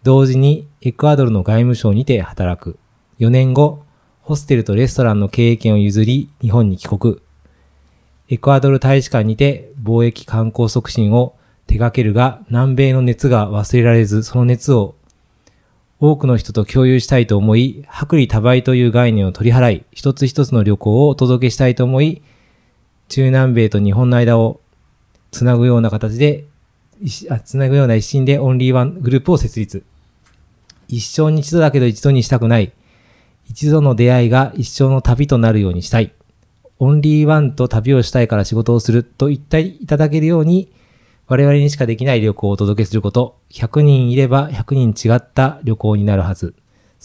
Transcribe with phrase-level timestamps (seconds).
[0.04, 2.80] 同時にエクアドルの外務省にて働く。
[3.20, 3.84] 4年後、
[4.22, 7.22] ホステルとレストランの経営権を譲り、日本に帰国。
[8.30, 11.36] エクアドル大使館にて貿易観光促進を
[11.68, 14.96] 手掛けるが、南米の熱が忘れられず、その熱を
[16.00, 22.22] 多くの人と共有したいと思い、薄利多売という概念を取り払い、一つ一つの旅行をお届けしたいと思い、
[23.10, 24.62] 中南米と日本の間を
[25.32, 26.46] つなぐような形で、
[27.44, 29.84] つなぐような一心でオンリーワングループを設立。
[30.88, 32.74] 一生に一度だけど一度にしたくない。
[33.48, 36.14] 一度の出会いが一生の旅となるようにしたい。
[36.80, 40.72] オンリーワンと旅をしたいから仕事をすると言っていただけるように、
[41.28, 43.38] 我々にしかできない旅行をお届けすること。
[43.52, 46.56] 100人いれば100人違った旅行になるはず。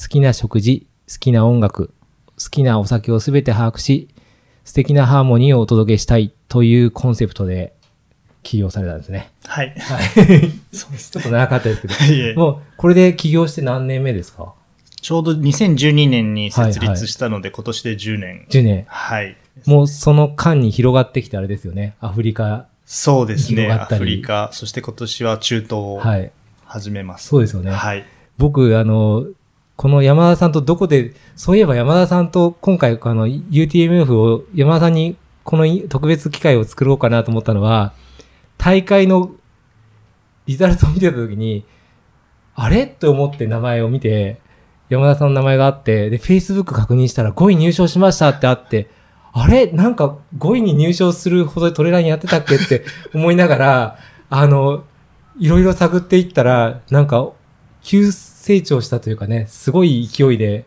[0.01, 1.93] 好きな食事、好きな音楽、
[2.43, 4.09] 好きなお酒をすべて把握し、
[4.65, 7.75] 素敵なハーモニーをお届けしたいというコンセプトで
[8.45, 9.31] 起業されたんですね。
[9.47, 9.75] はい。
[9.77, 10.05] はい。
[10.73, 12.41] そうです、ね、ちょっと長かったですけど。
[12.41, 14.53] もう、これで起業して何年目ですか？
[15.01, 18.47] ちょうど2012年に設立したので、はいはい、今年で10年。
[18.49, 18.85] 10年。
[18.87, 19.37] はい。
[19.67, 21.95] もうその間に広がってきてあれですよね。
[22.01, 22.67] アフリカ。
[22.87, 23.71] そうですね。
[23.71, 26.03] アフリカ、そして今年は中東を
[26.65, 27.29] 始めます。
[27.29, 27.71] そうですよね。
[27.71, 28.05] はい。
[28.39, 29.27] 僕、あの、
[29.77, 37.93] この山田さんとどこで、そういえば山田さんと今回あの UTMF を山田さんにこの特別機会を作ろうかなと思ったのは、
[38.59, 39.33] 大会の
[40.47, 41.65] リザルトを見てた時に、
[42.55, 42.85] あれ？
[42.85, 44.41] って思って名前を見て、
[44.89, 48.91] 山田さんの名前があって、で、Facebook 確認したら5位入賞しましたってあって、
[49.33, 49.67] あれ？
[49.67, 52.85] なんか5位に入賞するほどトレーラーにやってたっけって
[53.15, 53.99] 思いながら、
[54.31, 54.85] あの、
[55.39, 57.31] いろいろ探っていったら、なんか、
[57.83, 60.65] 急成長したというかね、すごい勢いで、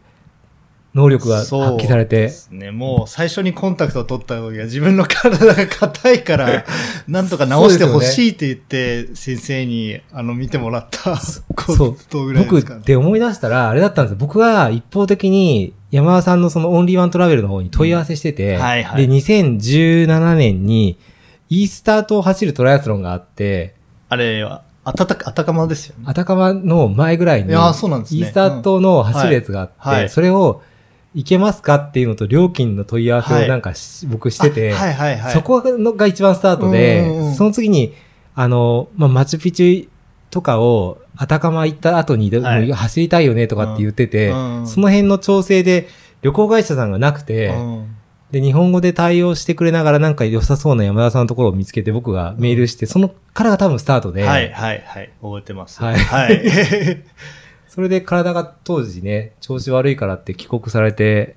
[0.98, 2.18] 能力が発揮されて。
[2.18, 2.72] ですね。
[2.72, 6.66] もう最初にコンタクトを取った時は自分の体が硬いから、
[7.08, 11.16] なんとか直してほしいって言って、先生に、あの、見てもらった
[11.56, 14.18] ことぐらいですか、ね、僕で思い出したら、あれだったんですよ。
[14.20, 20.98] 僕は一方的に山田さんのそのオンリーワントラベルの方に問い合わせしてて、うんはいはい、で、2017年に、
[21.50, 23.76] イースター島を走るトライアスロンがあって、
[24.10, 26.06] あれは、あたた、あたかまですよね。
[26.08, 28.22] あたかまの前ぐらいに、いやそうなんですね。
[28.22, 30.62] イースター島の走るやつがあって、うんはい、それを、
[31.18, 37.96] 行けますかっていうのと料金の問い合わせをなんか、はい、僕してて、はいはいはい、そこが一番スタートで、その次に、
[38.36, 39.88] あの、まあ、マチュピチュ
[40.30, 45.88] とかを、あたかま行った後に、はい、走りたいよねとかって言ってて、その辺の調整で
[46.22, 47.52] 旅行会社さんがなくて、
[48.30, 54.24] で、日本語で対応してくれながらなんか良さそうな山田さんのところを見つけて僕がメールして、そのからが多分スタートで。
[54.24, 55.10] はいはいはい。
[55.20, 55.82] 覚えてます。
[55.82, 55.96] はい。
[55.98, 56.44] はい。
[57.78, 61.36] それで体が当時ね、調子悪いからって帰国されて、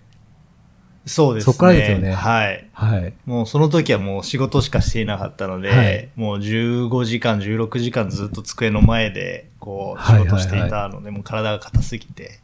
[1.05, 1.53] そうですね。
[1.53, 2.15] そっからですよね。
[2.15, 2.67] はい。
[2.73, 3.13] はい。
[3.27, 12.41] もうその時はもう仕事しかしていなかったので、はい、もう15時間、16時間ずっと机の前で、こう、仕事していたので、もう体が硬すぎて。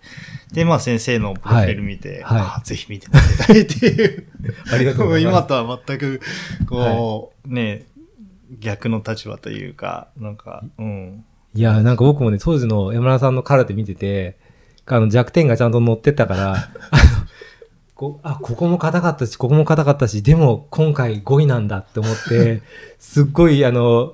[0.53, 4.27] で、まあ先生のプロフィール見て、はいはい、ぜひ見てもらいたいっていう。
[4.75, 5.37] ありがとうございます。
[5.37, 6.21] 今とは全く、
[6.69, 7.87] こう、ね、
[8.61, 11.25] 逆の立場というか、なんか、うん。
[11.57, 14.37] いや、なんか僕もね、当時の山田さんの空手見てて、
[14.87, 16.67] あの弱点がちゃんと乗ってたから、 あの、
[17.95, 22.63] こあ、ここも硬かったし、ここも硬かったし、でも今回5位なんだって思って、
[22.99, 24.13] すっごいあの、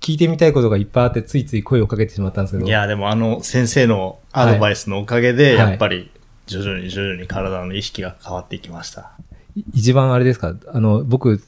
[0.00, 2.66] 聞いてみたいことがいっぱいあって、ついつい声をかけてしまったんですけど。
[2.66, 6.10] いや、でもあの先生のアドバイスのおかげで、やっぱり
[6.46, 9.12] 徐々に徐々に体の意識が変わっていきました。
[9.72, 10.54] 一番あれですか？
[10.72, 11.40] あの、僕、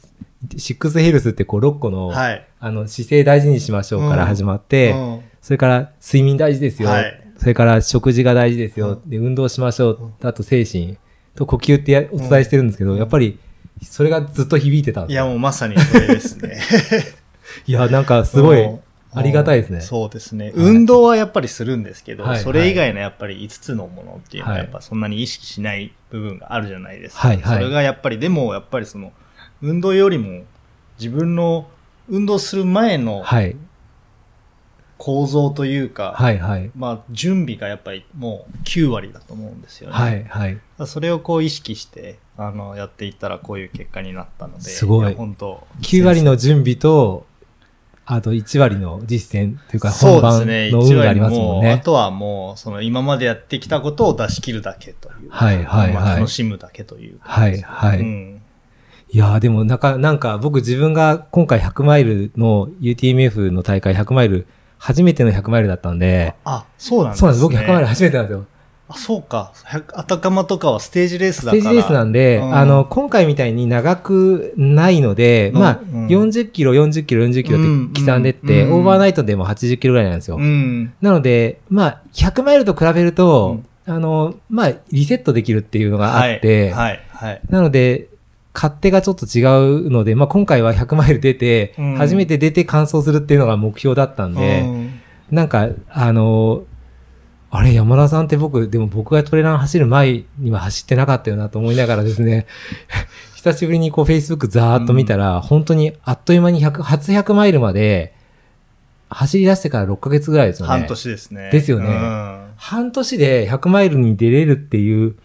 [0.57, 5.13] シックスヘルスってこう6個の、はい、あの、姿勢大事にしましょうから始まって、うん。
[5.15, 10.99] うん、それから睡眠大事ですよ、はい、それから食事が大事ですよ、うん、で、運動しましょう、あと精神。
[11.35, 13.39] と呼吸ってお伝えしてるんですけど、やっぱり、
[13.83, 16.61] それがずっと響いてたいや、もうまさにそれですね。
[17.67, 18.65] いや、なんかすごい、
[19.13, 19.81] ありがたいですね。
[19.81, 20.53] そうですね。
[20.55, 22.41] 運動はやっぱりするんですけど、はい。
[22.41, 24.65] それ以外のやっぱり5つのものっていうのははい。
[24.65, 27.29] やっぱそんなに意識しない部分があるじゃないですか。
[27.29, 27.59] はいはい。
[27.59, 29.13] それがやっぱり、でもやっぱりその、
[29.65, 30.45] 運動よりも
[30.99, 31.69] 自分の
[32.09, 33.57] 運動する前のはい。
[34.97, 36.71] 構造というか、はいはい。
[36.77, 39.97] まあ準備がやっぱりもう9割だと思うんですよね。
[39.97, 40.59] はいはい。
[40.87, 47.27] それをこう意識して、あの、やっていったらこういう結果になったので、すごいや本当9割の準備と、
[48.07, 50.71] あと1割の実践というかそう本番ですね。
[50.71, 51.83] の運がありますもんあね。
[51.85, 55.31] とはもう、その今までやってきたことを出し切るだけという。
[55.31, 57.19] はいはいはいまあ楽しむだけという。
[57.21, 58.01] はいはい。
[58.01, 58.34] うん。
[59.15, 67.33] いやーでもなんか、なんか僕自分が今回100マイルの UTMF の大会100マイル、初めての100マイルだったんで、あ、そうなんですね。
[67.33, 67.63] そうなんです。
[67.63, 68.47] 僕100マイル初めてなんですよ。
[68.89, 69.53] あ、そうか。
[69.55, 71.63] 100あたかまとかはステージレースだから。
[71.63, 80.39] ステージレースなんで、うんあの、今回みたいに長くないので、うんまあ、うん40キロ、40キロ、40キロって刻んでって、うんオーバーナイトでも80キロぐらいなんですよ。
[80.39, 80.93] うん。
[81.01, 87.41] なので、まあ、100マイルと比べると、あの、まあ、リセットできるっていうのがあって、はい、はい、はい。
[87.49, 88.09] なので、
[88.55, 89.43] 勝手がちょっと違
[89.87, 96.65] うので、まあ、今回は100マイル出て、うん初めて出て完走するっていうのが目標だったんで、うんなんか、あの、
[97.51, 102.47] あれ、山田さんって僕、でも僕がトレラン走る前には走ってなかったよなと思いながらですね、
[103.35, 108.15] 久しぶりにこう Facebook ざーっと見たら、本当にあっという間に100、初100マイルまで
[109.09, 110.73] 走り出してから6ヶ月ぐらいですよね。
[110.73, 111.51] 半年ですね。
[111.51, 115.17] ですよねうん半年で100マイルに出れるっていう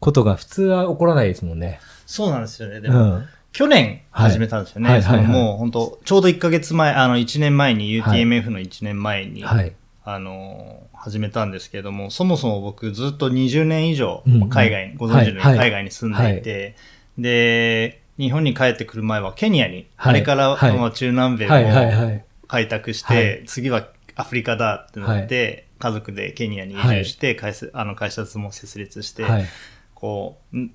[0.00, 1.80] ことが普通は起こらないですもんね。
[2.08, 2.80] そうなんですよね。
[2.80, 3.28] でも、うん。
[3.52, 4.88] 去年始めたんですよね。
[4.88, 5.26] はい。
[5.26, 9.74] もう本当ちょうど1ヶ月前、あの1年前に UTMF の1年前に、はい。
[10.04, 14.42] あのー始めたんですけども、そもそも僕ずっと20年以上うん。
[14.42, 14.48] うん。
[14.48, 16.76] 海外に、ご存知のように海外に住んでいて、
[17.18, 20.14] で、日本に帰ってくる前はケニアに、はい。
[20.14, 20.76] あれから、はい。
[20.76, 22.24] まあ中南米をはい。
[22.48, 23.42] 開拓して、はい。
[23.46, 29.44] 次はアフリカだってなって、家族でケニアに移住して、会社あの会社も設立して、はい。
[29.94, 30.72] こう、ん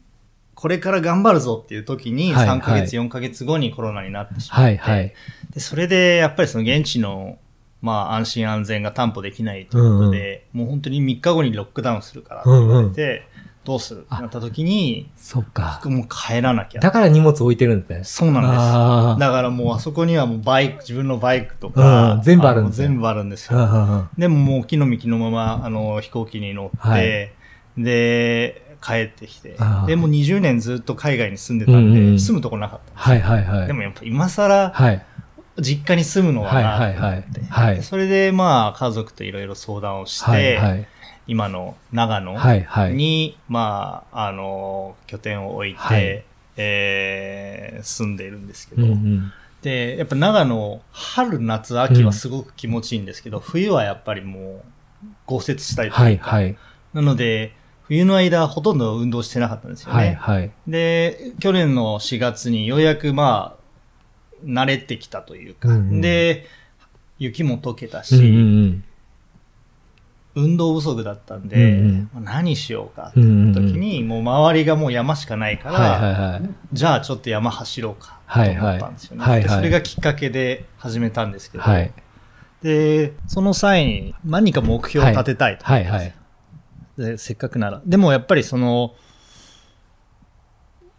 [0.56, 5.14] これから頑張るぞっていう時に、はい3ヶ月、は4ヶ月後にコロナになってしまって、はいはい。
[5.52, 7.38] でそれでやっぱりその現地の、
[7.82, 13.28] まあ安心安全が担保できないということで、もう本当に3日後にロックダウンするからって言われて、
[13.66, 15.82] どうするってなった時に、そっか。
[15.86, 16.82] もう帰らなきゃ。
[16.82, 18.04] だから荷物置いてるんですね。
[18.04, 19.20] そうなんです。
[19.20, 23.68] だからもうあそこにはもうバイク、自分のバイクとか、うん全部あるんですねの全部あるんですうんうよ。
[23.68, 27.32] んうんでももう木の幹のままあの飛行機に乗って、はい
[27.78, 29.56] で、帰ってきて
[29.88, 33.68] でもう20年ずっと海外に住んでたんで、うんうん住むとこなかったはいはいはい。
[33.68, 35.06] でもやっぱ今更はい。
[35.60, 40.88] 実家に住むのはなはいはいはいはいでそれでまあ家族といろいろ相談をして、はいはい。
[41.26, 43.38] 今の長野に、はいはい。
[43.48, 46.24] まあ、あの、拠点を置いて、はい
[46.58, 49.32] えー住んでいるんですけど、うんうん。
[49.62, 56.58] で、やっぱ長野、春、夏、秋はすごく気持ちいいんですけど、冬はやっぱりもう、豪雪したりとか、はいはい。
[56.94, 57.54] なので、
[57.88, 59.94] 冬の間ほとんど運動してなかったんですよね。
[59.94, 60.52] はいはい。
[60.68, 66.46] で、去年の4月にようやくまあ、慣れてきたというか、うんうんで、
[67.20, 68.28] 雪も溶けたし、うんう
[68.68, 68.84] ん
[70.36, 73.26] 運動不足だったんで、うんまあ何しようかってうん。
[73.26, 76.50] うんうんうん時に、もう周りがもう山しかないから、はいはいはい。
[76.74, 79.24] じゃあちょっと山走ろうかと思ったんですよね。
[79.24, 81.94] はいはいはいはいでそれがきっかけで始めたんですけど、はい。
[82.64, 86.16] で、その際に何か目標を立てたいと、はいはい。
[86.98, 87.18] で。
[87.18, 87.82] せっかくなら。
[87.86, 88.96] でもやっぱりその、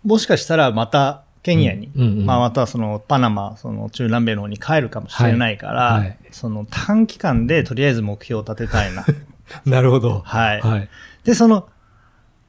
[0.04, 9.04] もしかしたらまたケニアに、うんうんうんまあまたそのパナマ、その中南米の方に帰るかもしれないから、はいはいその短期間でとりあえず目標を立てたいな。
[9.64, 10.22] なるほど。
[10.24, 10.60] はい。
[10.60, 10.88] はい。
[11.22, 11.68] で、その、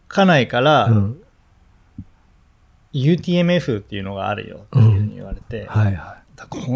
[0.07, 1.21] 家内から、うん。
[2.93, 6.14] UTMF っていうのがあるよっていうふうに言われて、はいはだこう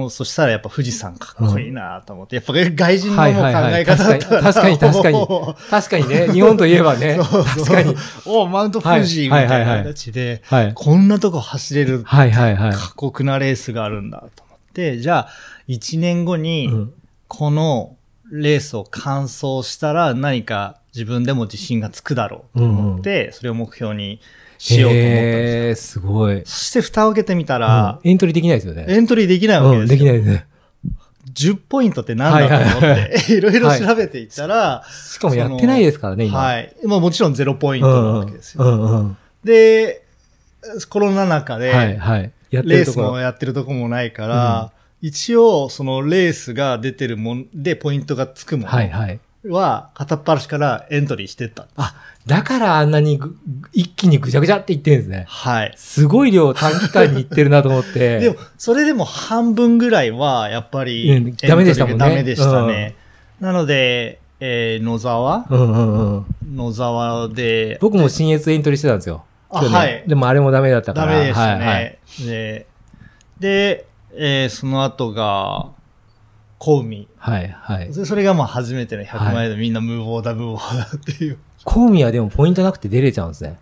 [0.10, 5.28] そしたらやっぱ富士山かっこいいなと思って、やっぱ外人の考え方だったら、確かに確かに。
[5.70, 7.18] 確かにね、日本といえばね。
[7.20, 7.96] うそう確かに。
[8.26, 10.72] おマウント富士みたいはいはいはいな形で、はい。
[10.74, 12.72] こんなとこ走れるはいはいはい。
[12.74, 15.30] 過酷なレースがあるんだと思って、じゃあ
[15.68, 16.94] 1年後にうん
[17.30, 17.96] この
[18.32, 24.20] レースを完走したら何か自分でも自信がつくだろうと思って、それを目標に
[24.60, 26.42] しようと思ったんですすごい。
[26.46, 28.86] そして蓋を開けてみたら、うんエントリーできないですよね。
[28.88, 29.98] エントリーできないわけうん、ですよ。
[29.98, 30.46] できないですね。
[31.34, 36.40] 10ポイントって何だと思って、いろいろ調べていったら、しかもやってないですからね、今。
[36.40, 36.76] はい。
[36.84, 38.66] まあもちろん0ポイントなわけですよ。
[38.66, 39.18] うんうん。
[39.44, 40.04] で、
[40.90, 42.32] コロナ禍で、はいはい。
[42.52, 42.98] レース。
[42.98, 49.20] もやってるとこもないから、一応そのレースが出てるもんでポイントがつくものはいはい。
[49.46, 51.68] は片っ端からエントリーしてった。
[51.78, 51.96] あ、
[52.30, 53.36] だからあんなにぐ
[53.74, 55.26] 一気にぐちゃぐちゃって言ってるんですね。
[55.28, 55.74] はい。
[55.76, 58.20] すごい量短期間に行ってるなと思って。
[58.22, 62.96] でも、それでも半分ぐらいは、やっぱり、うんダメでしたもんねダメでしたね。
[63.42, 65.48] なので、えー野沢？
[65.50, 66.26] うんうんうん。
[66.56, 69.24] 野沢で、僕も新越エントリーしてたんですよ。
[69.50, 71.14] あはいでもあれもダメだったから。
[71.14, 71.66] ダメでしたね。
[71.66, 72.68] はいはいで、
[73.40, 75.72] で、えーその後が、
[76.60, 77.08] コウミ。
[77.18, 77.94] はいはい。
[77.94, 81.38] それがまあ初めての100万円でみんな無謀だ無謀だっていう。
[81.64, 83.58] コウミはでもポイントなくて出れちゃうんですね。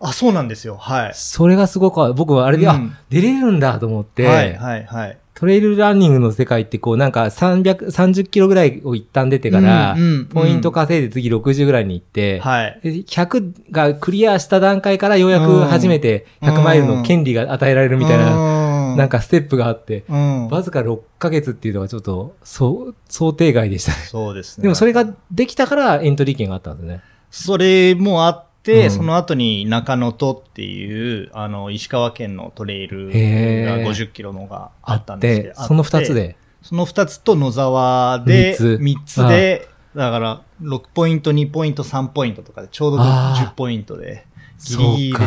[0.00, 0.76] あ、そうなんですよ。
[0.76, 1.12] はい。
[1.14, 5.18] それがすごく、僕はあれで、うんあ、出れるんだと思って、はい、はい、はい。
[5.34, 9.96] トレイルランニングの世界ってこうなんか300、30キロぐらいを一旦出てから、
[10.32, 12.80] ポイント稼いで次60ぐらいに行って、はい。
[12.82, 20.48] で100がクリアした段階からようやく初めて100マイルの権利が与えられるみたいな、ななん、かステップがあって、うん。
[20.50, 23.96] わずか6ヶ月っていうのがちょっと、そう、想定外でしたね。
[24.06, 24.62] そうですね。
[24.62, 27.00] でもそれができたからエントリー権があったんですね。
[27.36, 36.28] それもあって、うんその後に中野とっていう、あの、石川県のトレイルが50キロのがああったんですけその2つで？
[36.28, 36.36] で。
[36.62, 44.26] その2つと野沢で、三つ3つで、だから、6ポイント、2ポイント、3ポイントとかで、ちょうどあー10ポイントで、
[44.64, 45.18] ギリギリで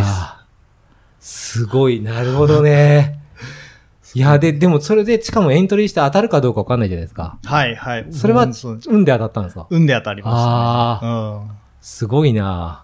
[1.19, 1.59] す。
[1.59, 3.19] すごい、なるほどね。
[4.15, 7.37] いや、で、でもそれで、しかもエントリーして当たるかどうかわかんないじゃないですか。
[7.43, 8.07] はい、はい。
[8.11, 8.47] それは
[8.87, 9.67] 運で当たったんですか？
[9.69, 11.11] 運で当たりまああ、したね。
[11.13, 11.15] う
[11.53, 11.66] ん。
[11.81, 12.83] すごいな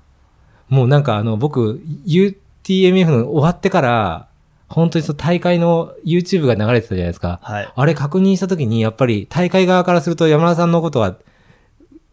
[0.69, 4.27] もうなんかあの、僕、UTMF の終わってから、
[4.69, 7.39] 本当にその大会の YouTube が流れてたじゃないですか。
[7.43, 7.71] はい。
[7.75, 11.15] あれ確認したときに、やっぱり大会側からすると山田さんのことは、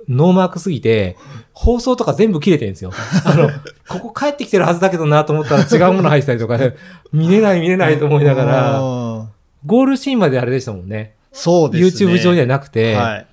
[0.08, 1.16] ノーマークすぎて、
[1.54, 2.92] 放送とか全部切れてるんですよ。
[3.24, 3.48] あの、
[3.88, 6.76] ここ帰ってきてるはずだけどなと思ったら違うもの入ってたりとかで、
[7.12, 9.28] 見れない見れないと思いながら、うん
[9.66, 11.16] ゴールシーンまであれでしたもんね。
[11.32, 12.12] そうですね。
[12.12, 13.26] YouTube 上じゃなくて、ははい。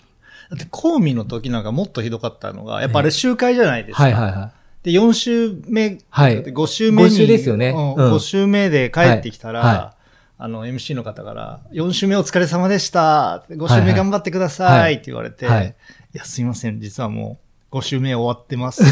[0.50, 4.10] だって、コウミの時なんかもっとひどかったのが、やっぱあれ周回じゃないですか。
[4.10, 4.52] いはいは
[4.84, 9.94] で、4週目、はい5週目に、五週ですよねうんうん5週目で帰ってきたら、はいは
[10.40, 13.44] あの、MC の方から、4週目お疲れ様でした。
[13.50, 15.76] 5週はいはい目頑張ってくださはいいって言われて、はい
[16.14, 17.38] いや、すいません、実はも
[17.72, 18.82] う、5週目終わってます。
[18.82, 18.86] い。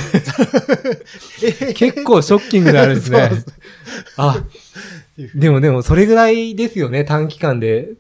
[1.74, 3.32] 結構ショッキングであですね。
[4.18, 4.44] あ、
[5.34, 7.94] でもでもそれぐらいですよね、短期間で。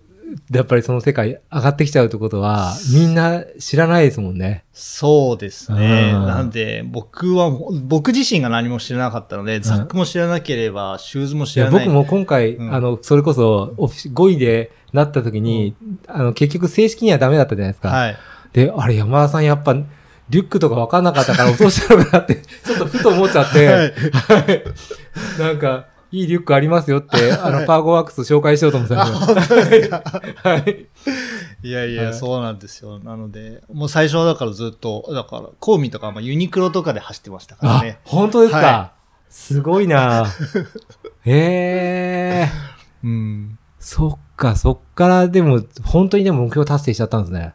[0.51, 4.65] やっぱりその世界上がってきちゃうってことは、みんな知らないですもんね。
[4.73, 6.11] そうですね。
[6.13, 7.49] うんなんで、僕は、
[7.83, 11.85] 僕自身が何も知らなかったので、ザックも知らなければ、シューズも知らない。
[11.85, 15.75] 僕も今回、うんあの、それこそ、オフィシ5位でなった時に、
[16.07, 17.89] あの、結局正式にはダメだったじゃないですか。
[17.89, 18.17] はい。
[18.53, 19.73] で、あれ、山田さんやっぱ、
[20.29, 24.63] リュックとか分かんなかったから落としたのかなって、ちょっとふと思っちゃって、はいはい
[25.39, 30.01] なんか、いいリュックありますよって、 あの、パーゴワークス紹介しようと思ってたんですよ。
[30.43, 30.85] はい。
[31.61, 32.99] いやいや、はいそうなんですよ。
[32.99, 37.99] なので、もう最初はだからずっと、だから、コウミとか、まあ、ユニクロとかで走ってましたからあね、。
[38.05, 38.91] 本当ですか、は
[39.29, 40.25] すごいな
[41.25, 42.49] へえ。
[43.03, 43.59] うん。
[43.79, 47.53] そっか、そっからでも、本当にでも目標達成しちゃったんですね。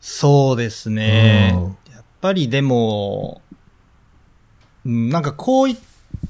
[0.00, 1.62] そうですねうん。
[1.92, 3.42] やっぱりでも、
[4.86, 5.78] うん、なんかこう言っ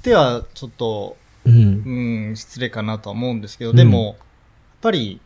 [0.03, 2.29] てはちょっと、うん。
[2.29, 4.17] うん、失礼かなとは思うんですけど、うんでも、やっ
[4.83, 5.21] ぱり、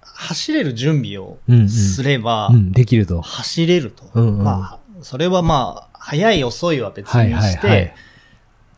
[0.00, 3.20] 走れる準備をすれば、うん、できると。
[3.20, 4.18] 走れると。
[4.18, 7.94] まあ、それはまあ、早い遅いは別はいにして。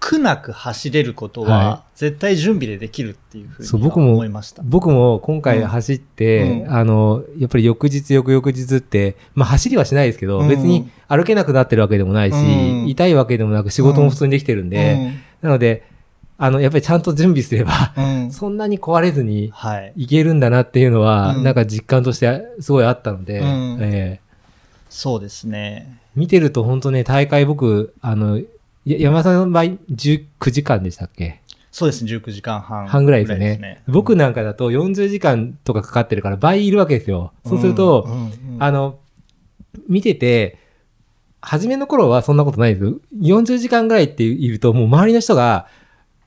[0.01, 4.63] 苦なく走れることはは、絶対準備でできるっていうふうに思いました。
[4.65, 15.13] 僕も今回うん走って、うんあの、やっぱり翌日翌々日って、まあ走りはしないですけど、うん別に歩けなくなってるわけでもないし、うん痛いわけでもなく仕事も普通にできてるんで、
[15.43, 15.85] なので、
[16.43, 19.93] あの、やっぱりちゃんと準備すれば、うん、うんそんなに壊れずにはい。
[19.97, 24.31] いけるんだなっていうのは、うんなんか実感としてすごいあったので、うんえー
[24.93, 26.01] そうですね。
[26.17, 28.45] 見てると本当ね、大会僕、あの、や
[28.99, 31.41] 山田さんの場合19時間でしたっけ？
[31.71, 32.89] そうですね、19時間半。
[32.89, 33.83] 半ぐらいですよね。
[33.87, 37.33] 僕なんかだと40時間とかかかってるから倍いるわけですよ。
[37.47, 38.21] そうすると、うんうん
[38.55, 38.99] うんあの、
[39.89, 40.59] 見てて、
[41.41, 42.95] 初めの頃はそんなことないです。
[43.21, 45.69] 40時間ぐらいっていると、もう周りの人が、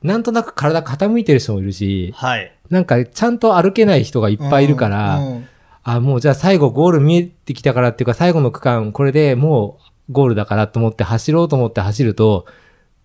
[0.03, 2.51] なんとなく体傾いてる人もいるし、はい。
[2.69, 5.47] なんかちゃんと歩けない人がいっぱいいるから、うんうん
[5.83, 9.79] あ、もうじゃあ最後ゴール見えてきたからっていうか、最後の区間、これでも
[10.09, 12.45] うゴールだからと思って走ろうと思って走ると、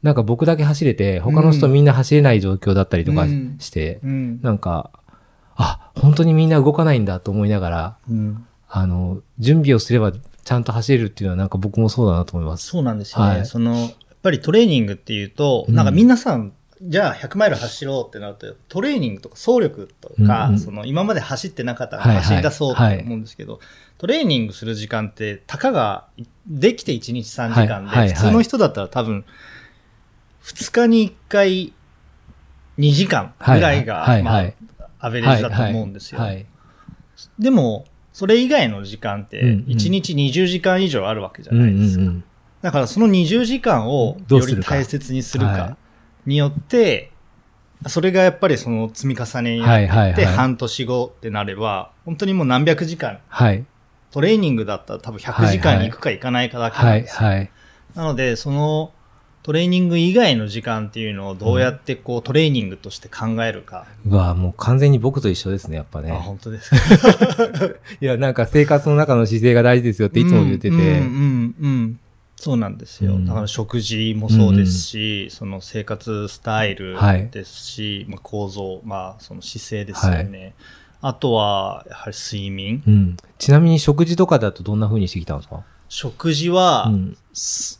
[0.02, 4.90] なんか僕だけ走れて、他の人みんな走れない状況だったりとかうんして、うんなんか、
[5.56, 12.66] あ、本当にみんな動かないんだと思いながら、うんあの、準備をすればちゃんと走れるっていうのはなんか僕もそうだなと思います。
[12.68, 13.38] そうなんですよね。
[13.38, 13.90] はいその、やっ
[14.22, 20.58] ぱりトレーニングっていうと、うんなんか皆さん、じゃあ100マイル走ろうってなると、トレーニングとか走力とか、うんうん。
[20.58, 22.22] その今まで走ってなかったらはいはい。
[22.22, 23.60] 走り出そうと思うんですけど、
[23.98, 26.06] トレーニングする時間って、たかが
[26.46, 28.08] できて1日3時間で、はいはいはい。
[28.10, 29.24] 普通の人だったら多分、
[30.44, 31.72] 2日に1回
[32.78, 34.22] 2時間ぐらいが、まあはい。
[34.22, 34.54] はいはい、
[35.00, 36.20] アベレージだと思うんですよ。
[36.20, 36.46] はいはい
[37.36, 39.64] でも、それ以外の時間って、うんうん。
[39.66, 42.02] 1日20時間以上あるわけじゃうんないですか。
[42.02, 42.24] うんうん
[42.60, 45.76] だからその20時間をより大切にするはか
[46.28, 47.10] によって、
[47.86, 53.64] それがやっぱりその積み重ねになって半年後ってなれば、本当にもう何百時間、はい。
[54.10, 57.00] トレーニングだったら多分100時間に行くか行かないかだけなはい。
[57.00, 57.28] んですよ。
[57.28, 57.50] はい。
[57.94, 58.92] なので、その
[59.42, 63.86] トレーニング以外の時間っていうのをどうやってこうトレーニングとして考えるか。
[64.06, 66.10] うわもう完全に僕と一緒ですね、やっぱあ、ね。
[66.12, 66.76] 本当ですか？
[68.00, 70.68] いや、なんか生活の中の姿勢が大事ですよっていつも言ってて。
[70.70, 72.00] うんうんうんうん
[72.40, 73.14] そうなんですよ。
[73.14, 80.54] うんだから食事もそうですし、その生活スタイルはいですし、まあ、構造、まあその姿勢ですよね。
[81.00, 82.82] あとは、やはり睡眠。
[82.86, 83.16] うん。
[83.38, 85.64] ちなみに食事とかだとどんな風にしてきたんですか？
[85.88, 86.92] 食事は、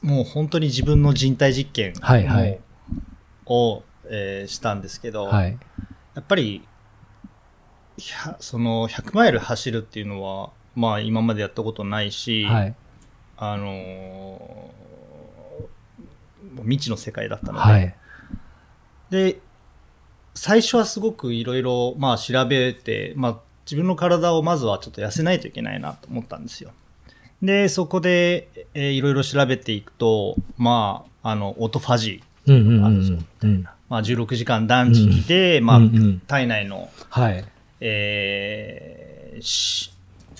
[0.02, 2.58] もう本当に自分の人体実験を,、はいはい
[3.46, 5.58] をえーしたんですけど、はい。
[6.16, 6.62] やっぱり、
[8.40, 12.74] その100マイル走るっていうのは、まあ今までやったことないし、はい。
[13.38, 14.78] あのー
[16.62, 17.94] 未知の世界だったので、はい。
[19.10, 19.38] で、
[20.34, 26.70] 最初はすごくいろいろ、まあ調べて、まあ自分の体をまずはちょっと痩せないといけないなと思ったんですよ。
[27.42, 32.90] で、そこで、えーいろいろ調べていくと、まあ、あの、オートファジー、うんうんうんあ
[33.46, 33.64] る。
[33.88, 37.44] まあ16時間断食で、まあ、うんうん体内の、はい。
[37.80, 39.92] えーし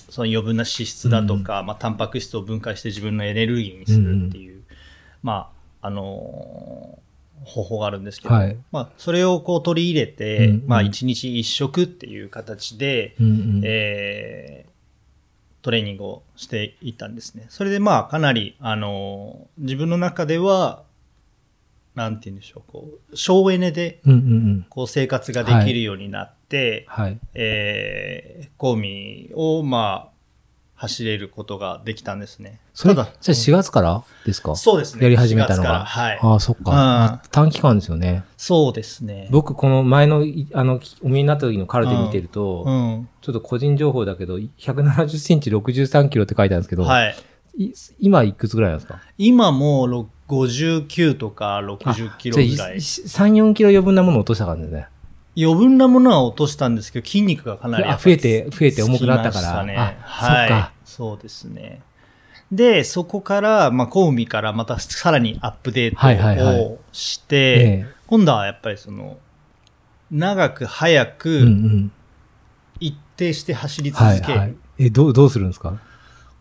[0.09, 4.63] その余分な脂質だとか、まあ、タンパク質を分解して自分のエネルギーにするっていう、
[5.23, 5.51] ま
[5.81, 7.09] あ、あのー
[7.45, 13.61] 方法があるんですけど、はいまあ、それをこう取り入れて、うんうんまあ、1日1食っていう形で、うんうん。
[13.63, 14.69] えー
[15.61, 17.45] トレーニングをしていったんですね。
[17.49, 20.83] それでまあ、かなり、あのー自分の中では、
[21.95, 24.01] なんて言うんでしょう、こう、省エネで。
[24.69, 27.19] こう、生活ができるようになって、はい。
[27.33, 30.09] えー、コーミを、まあ、
[30.75, 32.57] 走れることができたんですね。
[32.73, 34.55] それ、ただじゃあ4月からですか？
[34.55, 35.03] そうですね。
[35.03, 35.85] やり始めたの4月からが。
[35.85, 36.19] はい。
[36.21, 36.71] ああ、そっか。
[36.71, 38.23] うんあ短期間ですよね。
[38.37, 39.27] そうですね。
[39.29, 43.09] 僕、この前のい、あの、お見になった時のカルテ見てると、うん。
[43.19, 47.15] ちょっと個人情報だけど、170センチ63キロって書いてあるんですけど、はい。
[47.57, 49.01] い今いくつぐらいなんですか？
[49.17, 49.85] 今も
[50.29, 52.77] 59とか60キロぐらい。
[52.77, 54.87] 3、4キロ余分なものを落とした感じね。
[55.37, 60.71] 余分なものは落としたんですけど、筋肉がかなり増えて増えて重くなったからね、あはい。
[60.85, 61.81] そそうですね。
[62.51, 69.17] で、そこから、まあ、コウミからまたさらにアップデはいはいはいートをして、ええ今度はやっぱりその、
[70.11, 71.91] 長く早くん。
[72.79, 74.39] 一定して走り続ける。
[74.39, 74.55] はいはい。
[74.79, 75.79] え、どう、どうするんですか？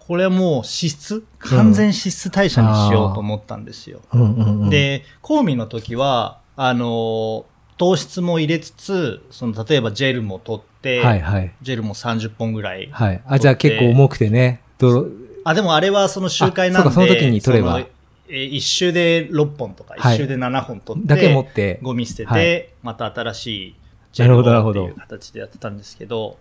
[0.08, 4.00] これはもう脂質完全脂質代謝にしようと思ったんですよ。
[4.14, 7.44] うんうんうん。、で、コウミの時は、あの、
[7.76, 11.52] 糖質も入れつつ、その、例えばジェルも取って、はいはい。
[11.60, 12.88] ジェルも30本ぐらい。
[12.90, 13.22] はい。
[13.26, 14.62] あ、じゃあ結構重くてね。
[14.78, 15.06] ど
[15.44, 17.80] あ、でもあれはその周回なんで、あそうかその時に取れば
[18.28, 21.80] 一周で6本とか、はい一周で7本取って、だけ持って。
[21.82, 23.74] ゴミ捨てて、はいまた新しい
[24.12, 26.38] ジェルをなるほどっていう形でやってたんですけど、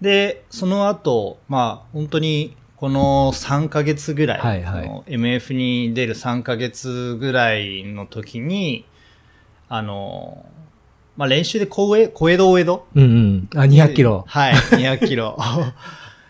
[0.00, 8.84] で、その後、まあ、本当にこの3ヶ月ぐらい、はいはい MF に出る3ヶ月ぐらいの時に、
[9.68, 10.44] あの、
[11.16, 12.86] まあ、練習で小江小江戸大江戸？
[12.94, 13.48] うんうん。
[13.58, 14.24] あ、200キロ。
[14.26, 15.36] はい、200キロ。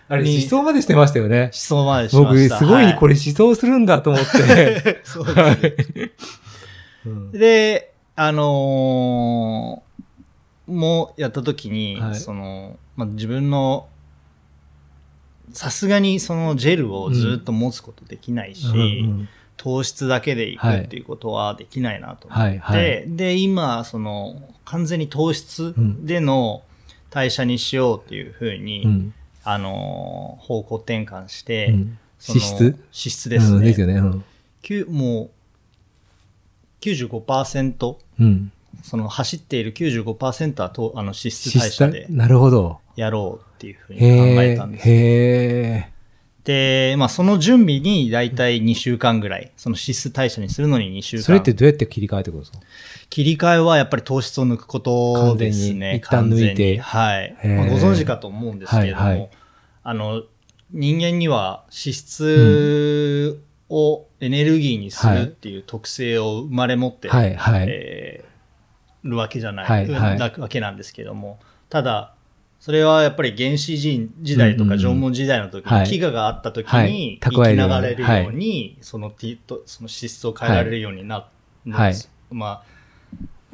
[0.09, 1.43] あれ、に思想までしてましたよね。
[1.45, 2.59] 思想までしま僕、した。
[2.59, 5.01] すごいはこれ思想するんだと思って。
[5.03, 6.11] そうですね
[7.33, 9.87] で、あのー
[10.67, 13.89] もうやった時に、はいその、まあ、自分の、
[15.57, 18.83] さすがにそのジェルをずっと持つことできないし、うんう
[19.23, 23.05] ん糖質だけでいくはいっていうことはできないなと思って、はいはい。
[23.07, 26.63] で、今、その、完全に糖質での
[27.09, 29.15] 代謝にしようっていうふうに、うん
[29.45, 32.65] あのー方向転換して、うん脂質？
[32.65, 33.57] 脂質ですね。
[33.57, 34.01] うんですよね。
[34.01, 35.31] もう、
[36.83, 38.53] 95%、うん。
[38.83, 42.79] その走っている95%はとあの脂質代謝でなるほど。
[42.97, 44.73] やろうっていうふうに考へええたん。
[44.73, 44.85] です。
[44.89, 45.93] へ
[46.45, 51.19] で、まあその準備に大体2週間ぐらい、その脂質代謝にするのに2週え。
[51.19, 51.25] 間。
[51.25, 52.61] それってどうやって切り替えてくるんですか？
[53.11, 56.01] 切り替えはやっぱり糖質を抜くことですね。
[56.05, 59.31] 完全に一旦抜いてはい、まあご存知かと思うんですけれども、はいはい
[59.83, 60.23] あの、
[60.73, 67.67] 人間には脂質をエネルギーにするっていう特性を生まれ持って、はいはい。
[67.69, 68.36] えー
[69.07, 70.19] るわけじゃない、はいはい。
[70.19, 71.39] だわけなんですけども、
[71.69, 72.15] ただ、
[72.61, 75.87] それはやっぱり原始人時代とか縄文時代の時に、はい。
[75.87, 76.93] 飢餓があった時はい。
[76.93, 81.29] に蓄生きながれるように、そのティとその資質を変えられるようにな,、
[81.71, 81.95] はい。
[82.31, 82.65] まあ、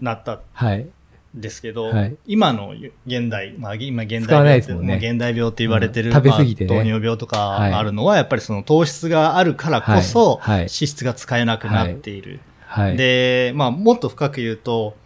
[0.01, 0.87] なったはい。
[1.35, 2.17] ですけど、はい。
[2.27, 2.75] 今の
[3.07, 4.97] 現代、まあ、今現代病って、ね。
[4.97, 6.15] 現代病って言われてる、うん。
[6.15, 7.73] 食べ過ぎ糖尿病とかはい。
[7.73, 10.41] あるのは、やっぱりその糖質があるからこそ、はい。
[10.41, 10.59] はい。
[10.61, 12.41] 脂質が使えなくなっている。
[12.67, 12.97] はい。
[12.97, 14.97] で、まあ、もっと深く言うと、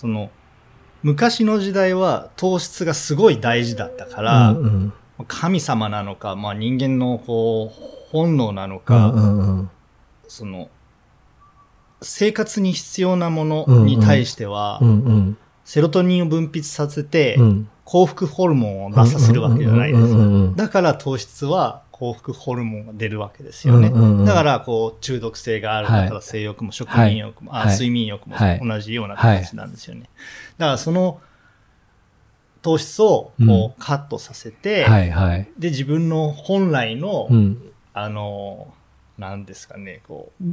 [0.00, 0.30] その、
[1.02, 4.92] 昔の時代は糖質がすごい大事だったから、うんうん。
[5.28, 9.70] 神様なのか、まあ、人間のこう、本能なのうか、んうんうん。
[10.26, 10.70] その、
[12.00, 15.38] 生活に必要なものに対しては、うんうん。
[15.66, 17.68] セロトニンを分泌させて、うん。
[17.84, 20.22] 幸福ホルモンを出させるわけじゃないですか。
[20.56, 23.88] だから糖質は幸福ホルモンが出るわけですよね。
[23.88, 25.86] うんうんうんだから、こう、中毒性がある。
[25.86, 30.08] はいだから性欲も食眠欲も、あはい睡眠欲もはい同じような形なんですよね。
[30.56, 31.20] だから、その
[32.62, 35.48] 糖質をこうカットさせて、はいはい。
[35.58, 37.62] で、自分の本来の、うん。
[37.92, 38.72] あの、
[39.18, 40.44] なんですかね、こう、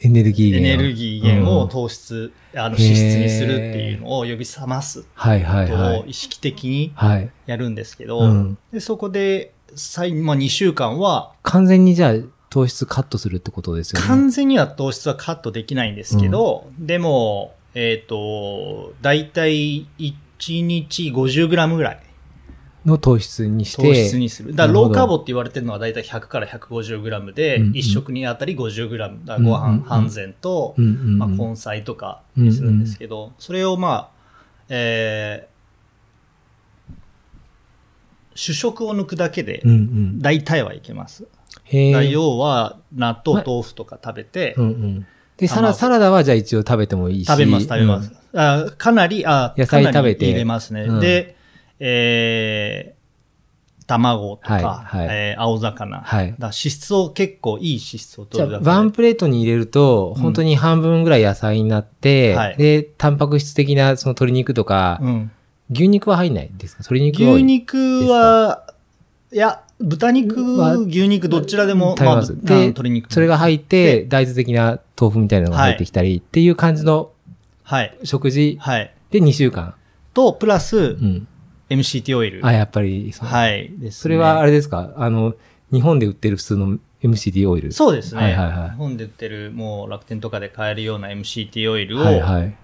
[0.00, 6.00] エネルギーエ源ネルギー源をうん糖質、あの、脂質にするっていうのを呼び覚ますはいはいことはい。
[6.00, 7.30] を意識的にはい。
[7.46, 12.14] やるんですけど、うんでそこで、最まあ、2週間は、完全にじゃあ
[12.50, 14.06] 糖質カットするってことですよね。
[14.06, 22.02] 完全には糖質はカットできないんですけど、でも、えっ、と、だいたい1日 50g ぐらい
[22.84, 23.82] の糖質にして。
[23.82, 24.54] 糖質にする。
[24.54, 29.24] だからローカーボって言われてるのはだいたい100から 150g で、うんうん1食にあたり 50g。
[29.24, 34.10] だご飯半膳と、うんうんうんまあ、根菜とかにするんですけど、それをまあ、
[34.68, 35.57] えー
[38.38, 40.18] 主食を抜くだけでうんうん。
[40.20, 41.26] 大体はいけます。
[41.72, 45.06] 要は納豆、ま豆腐とか食べて、うんうん。
[45.36, 47.26] で、サラ卵サラダはじゃあ一応食べてもいいし。
[47.26, 48.12] 食べます、食べます。
[48.34, 50.82] あかなり、あ野菜食べて入れますね。
[50.82, 51.34] うんで、
[51.80, 54.64] えー、卵とか、はい
[54.98, 56.00] はいえー青魚。
[56.02, 65.32] はいだ脂質を結構いい脂質を取るだけでワンプレートに入れると、うん本当に半分ぐらい野菜になって、はいで、タンパク質的なその鶏肉とか、うん
[65.70, 66.82] 牛肉は入んないですか？
[66.82, 67.76] 鶏肉は牛肉
[68.08, 68.64] は、
[69.32, 73.10] いや、豚肉は、牛肉、どちらでも、食べますまあ、で鶏肉も。
[73.12, 77.10] それが入って、で大豆的な豆腐みたいなのが入ってきたり、っていう感じの
[77.62, 77.96] はい。
[78.04, 78.94] 食事はい。
[79.10, 79.74] で2週間。
[80.14, 81.28] と、プラスう、ん。
[81.70, 82.44] MCT オイル。
[82.46, 83.68] あ、やっぱりはい。
[83.68, 84.94] ですねそれはあれですか？
[84.96, 85.34] あの、
[85.70, 87.72] 日本で売ってる普通の MCT オイル。
[87.72, 88.22] そうですね。
[88.22, 92.56] はいはいはい日本で売ってる、もう楽天とかで買えるような MCT オイルを、はいはい。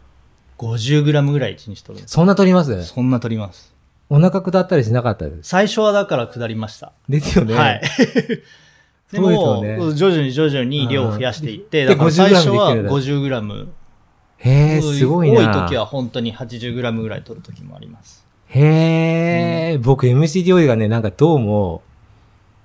[0.59, 2.05] 50g ぐらい1日取る。
[2.07, 2.85] そんな取ります？
[2.85, 3.75] そんな取ります。
[4.11, 5.49] お腹下ったりしなかったです？
[5.49, 6.93] 最初はだから下りました。
[7.09, 7.55] ですよね。
[7.55, 7.83] はい。
[9.13, 13.69] でも、ね徐々に徐々に量を増やしていって、うんだからで最初は 50g できてる 50g。
[14.39, 15.41] へえ、すごいな。
[15.41, 18.27] 多い時は本当に 80g ぐらい取る時もあります。
[18.49, 21.83] へえ、僕 MCT オイルがね、なんかどうも、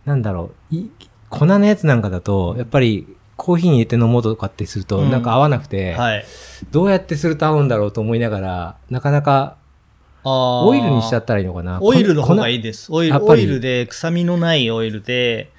[0.06, 0.90] なんだろう、い
[1.30, 3.08] 粉のやつなんかだと、やっぱり
[3.40, 6.26] コーヒーに入れて飲もうとかってすると、うんなんか合わなくて、はい。
[6.72, 9.56] どうやってすると合うんだろうと思いながら、なかなか
[10.24, 11.80] オオイルにしちゃったらいいのかな？
[11.82, 12.60] オイルの方がいい。
[12.60, 12.92] いです。
[12.92, 15.52] オイル、オイルで、臭みのないオイルで、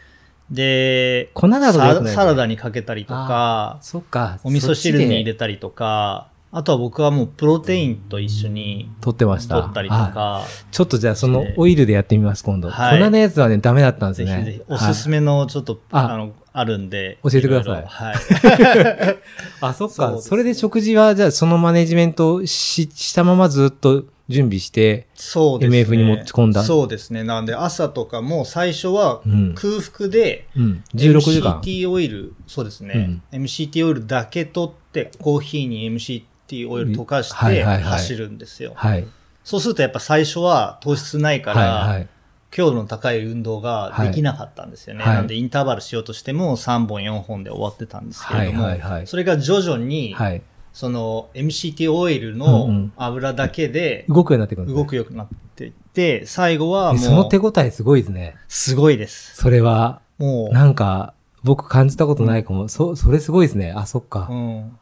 [0.51, 4.38] で、粉だとササラダにかけたりとか、そっか。
[4.45, 9.61] お味噌汁に入れてたりとか、あとは僕はもうプロテインと一緒に取ってました。
[9.61, 12.69] 取ったりとあか、ちょっとじゃあそのオイルでやってみます、今度。
[12.71, 14.45] はい粉のやつはね、ダメだったんですね。
[14.45, 17.19] ぜひぜひ、おすすめのちょっと、ああの、あるんで。
[17.23, 18.17] 教えてくださいろろはい。
[19.61, 20.15] あ、そっか。
[20.17, 25.83] そそれで食事は、じゃあそのマネジメントししたままずっと準備して、そうですね。
[25.83, 27.23] MF に持ち込んだそうですね。
[27.23, 31.61] なんで朝とかも最初はうん空腹で、うん、16時間。
[31.61, 33.21] MCT オイル、そうですね。
[33.33, 36.30] MCT オイルだけ取って、コーヒーに MCT
[36.67, 38.73] オイル溶かして走るんですよ。
[38.75, 39.07] はい。
[39.45, 42.07] そうするとやっぱ最初は糖質ないから。
[42.51, 45.05] 強度の高い運動ができなかったんですよね。
[45.05, 48.67] はいなんでインターバルしようとしても3本4本で終わってたんですけれども、
[49.07, 50.43] それが徐々に、はい。
[50.73, 58.37] その MCT オイルうんうのん油だけで動くようになってくる動くようになっていって、最後はえその手もう、応えすごいですね。
[58.49, 59.37] すごいです。
[59.37, 62.69] それは、もう、なんか、僕感じたことないかも。
[62.69, 63.73] そ、それすごいですね。
[63.73, 64.29] あ、そっか。
[64.31, 64.79] うん。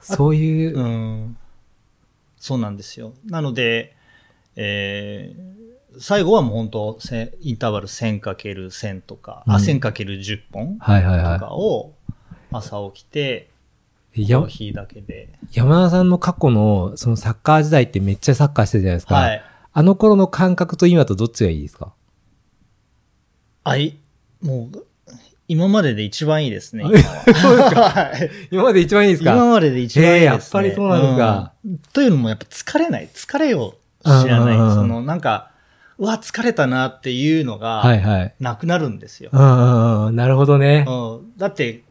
[0.00, 1.36] そういう、うん。
[2.36, 3.12] そうなんですよ。
[3.26, 3.94] なので、
[4.56, 5.60] えー
[5.98, 11.94] 最後はもう本当、せインターバル 1000×1000 とか、あ、うん 1000×10 本はいはいとかはを
[12.52, 13.50] 朝起きて、
[14.14, 15.30] コー、ヒーだけで。
[15.50, 19.16] 山田さんの過去の、そのサッカー時代ってめっちゃサッカーしてるじゃないですか。
[19.16, 19.42] はい。
[19.72, 21.92] あの頃の感覚と今とどっちがいいですか？
[23.64, 23.98] あい、
[24.42, 24.86] もう、
[25.52, 26.84] 今までで一番いいですね。
[26.84, 29.32] あ今はそうですかはい今まで一番いいですか？
[29.34, 30.20] 今までで一番いいです、ね。
[30.20, 33.08] へえやっぱりそうなんですかうんというのもやっぱ疲れない。
[33.12, 34.56] 疲れを知らない。
[34.74, 35.50] そのなんか、
[35.98, 38.34] うわ、疲れたなっていうのが、はいはい。
[38.38, 39.30] なくなるんですよ。
[39.32, 39.36] う
[40.10, 40.14] ん。
[40.14, 40.86] なるほどね。
[40.88, 41.82] うん、だって、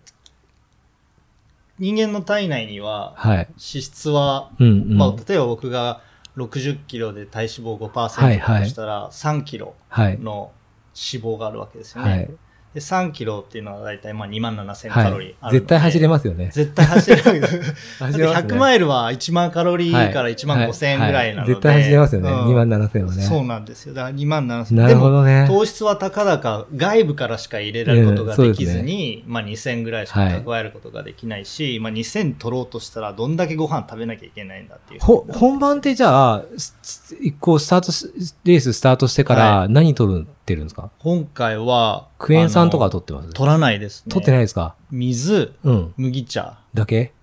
[1.79, 3.37] 人間の体内には、はい。
[3.37, 4.97] 脂質は、うんうん。
[4.97, 6.01] まあ、例えば僕が
[6.37, 10.17] 60キロで体脂肪はいはい5%としたら、3キロはい。
[10.17, 10.51] の
[10.95, 12.09] 脂肪があるわけですよね。
[12.09, 12.29] はい。
[12.73, 15.49] で、3キロっていうのはだいたいまあ2万7000はカロリーいあ。
[15.49, 16.51] るので、絶対走れますよね。
[16.53, 17.23] 絶対走れる。
[17.23, 21.53] 走れますね100マイルは1万カロリーから1万5000円ぐらいなので。
[21.53, 22.29] は絶対走れますよね。
[22.29, 23.23] うん2万7千はね。
[23.23, 23.95] そうなんですよ。
[23.95, 34.99] だから2万7000なるほどね糖質はたかだか外部からしか入れられることができずに、まあ2000ぐらいしか蓄えることができないし、まあ2000取ろうとしたらどんだけご飯食べなきゃいけないんだっていう。
[34.99, 38.07] ほ、本番ってじゃあ、す一個スタートし、
[38.43, 40.89] レーススタートしてから何取ってるんですか？
[40.97, 43.29] 今回は、クエン酸とかあの取ってます？
[43.33, 44.11] 取らないですね。
[44.11, 44.75] 取ってないですか？
[44.89, 45.93] 水、うん。
[45.95, 47.13] 麦茶、だけ？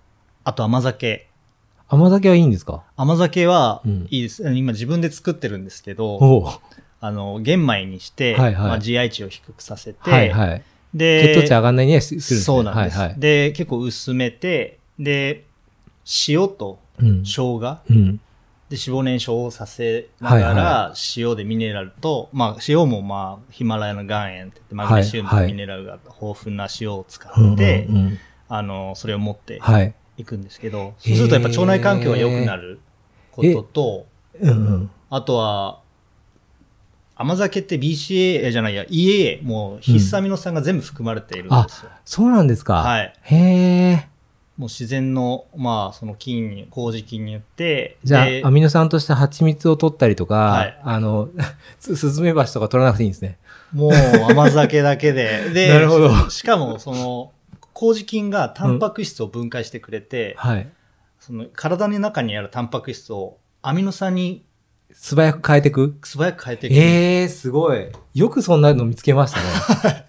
[0.45, 1.27] あと甘酒。
[1.89, 2.83] 甘酒はいいんですか？
[2.95, 4.43] 甘酒はうんいいです。
[4.53, 6.59] 今自分で作ってるんですけど、
[7.01, 10.63] あの、玄米にして、はいはいまあ、GI 値を低くさせて、はいはい。
[10.93, 12.39] で、血糖値上がんないね、すするんですね。
[12.41, 13.19] そうなんです、はいはい。
[13.19, 15.43] で、結構薄めて、で、
[16.29, 17.23] 塩とうん。
[17.23, 18.19] 生姜、うん。
[18.69, 29.93] で、脂肪燃焼をさせながら、は塩でミネラルと、まあ、塩もまあ、ヒマラヤの岩塩って言って、マグネシウムとはいはいミネラルが豊富な塩を使うんって、うんうんあの、それを持ってはい。
[30.17, 32.79] いくんですけど、そうするとやっぱ腸内環境が良くなる
[33.31, 34.05] ことと、
[34.39, 34.91] うんうん。
[35.09, 35.81] あとは、
[37.15, 41.91] 甘酒って BCA じゃないや、EAA、もう必須アミノ酸が全部含まれているんですよ。
[42.05, 42.75] そうなんですか。
[42.75, 43.13] はい。
[43.21, 43.35] へ
[43.91, 44.07] え。
[44.57, 51.29] もう自然の、まあ、その菌に、麹菌によって、じゃであ、アミノ酸として蜂蜜を取ったりとか、はいあの、
[51.79, 53.37] すスズメバチとか取らなくていいんですね。
[53.71, 53.91] もう
[54.31, 55.49] 甘酒だけで。
[55.53, 57.31] で、なるほどしかも、その、
[57.73, 60.67] 麹菌がタンパク質を分解してくれて、はい。
[61.19, 64.43] その体の中にあるタンパク質をアミノ酸に
[64.93, 65.95] 素早く変えていく？
[66.03, 66.73] 素早く変えていく。
[66.73, 67.87] ええー、すごい。
[68.15, 70.05] よくそんなの見つけましたね。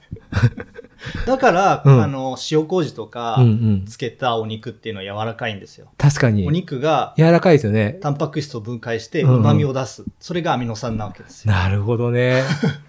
[1.27, 3.85] だから、うんあの、塩麹とかうんうん。
[3.87, 5.89] つけたお肉っていうのは柔らかいんですよ。
[5.97, 6.49] 確かおに。
[6.49, 7.99] 肉が柔らかいですよね。
[8.01, 10.05] タンパク質を分解してうんうん旨味を出す。
[10.21, 11.53] それがアミノ酸なわけですよ。
[11.53, 12.43] なるほどね。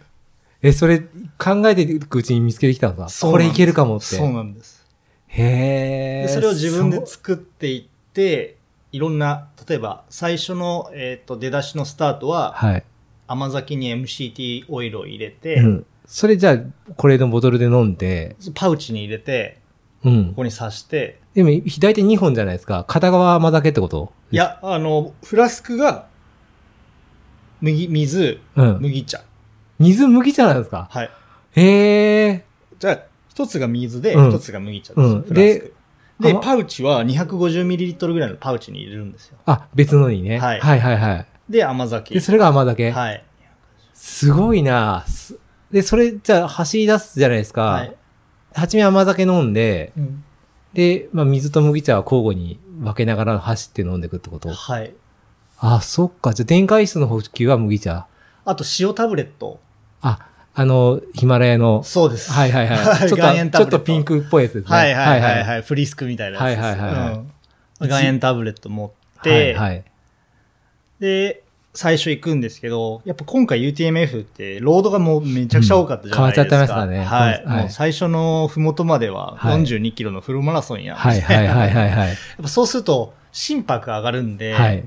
[0.62, 1.00] え、それ
[1.38, 4.06] 考えていくうちに見つけてきたのかこれいけるかもって。
[4.06, 4.86] そうなんです。
[5.28, 6.28] へえ。
[6.28, 8.58] でそれを自分で作っていって、
[8.92, 12.84] いろんな、例えば最初の、えっと出だしのスタートは、はい。
[13.28, 15.86] 甘酒に MCT オイルを入れて、うん。
[16.12, 19.60] それじゃあ、これのボトルで飲んで、パウチに入れて、
[20.04, 20.38] うんこ。
[20.38, 22.84] こに刺して、でも、左手2本じゃないですか。
[22.88, 24.12] 片側甘酒ってこと？
[24.32, 26.08] い、や、あの、フラスクが、
[27.62, 28.78] 麦、水、うん。
[28.82, 29.22] 麦茶。
[29.78, 30.88] 水麦茶なんですか？
[30.90, 31.10] はい。
[31.54, 32.46] へえ。
[32.80, 35.08] じゃあ、一つが水で、うん一つが麦茶です。
[35.08, 35.34] うん。
[36.22, 39.38] で、甘パウチは 250ml ぐらいのパウチに入れるんですよ。
[39.46, 40.40] あ、別のにね。
[40.40, 41.28] はいはいはいはい。
[41.48, 42.16] で、甘酒。
[42.16, 42.90] で、それが甘酒。
[42.90, 43.24] はい。
[43.94, 45.38] すごいなす
[45.72, 47.62] で、それ、じゃあ走り出すじゃないですか。
[47.62, 47.96] はい。
[48.74, 50.24] め甘酒飲んで、うん
[50.74, 54.50] で、まあ、水と麦茶は交互に分けながら走って飲んでいくってこと？
[54.54, 54.94] はい。
[55.58, 56.34] あ、そっか。
[56.34, 58.06] じゃあ、電解質の補給は麦茶。
[58.46, 59.60] あと、塩タブレット。
[60.02, 61.82] あ、あの、ヒマラヤの。
[61.84, 62.32] そうです。
[62.32, 63.00] はいはいはい。
[63.10, 64.78] ちょっと、ちょっとピンクっぽいやつですね。
[64.78, 65.44] はいはいはいい。
[65.44, 65.62] はい。
[65.64, 66.62] フリスクみたいなやつです。
[66.62, 67.32] はいはいはいはいうん
[67.82, 69.84] 岩塩タブレット持っはいて、はい。
[71.00, 71.44] で、
[71.80, 76.42] 最初行くんですけど、やっぱ今回 UTMF って、ロードがもうめちゃくちゃ多かったじゃないですか。
[76.42, 77.46] うん変わっちゃってましたねはい。
[77.46, 80.98] はいもう最初のふもとまでははい42キロのフルマラソンや。
[80.98, 82.08] はいはいはいはいはい。
[82.12, 84.84] やっぱそうすると、心拍上がるんで、はい。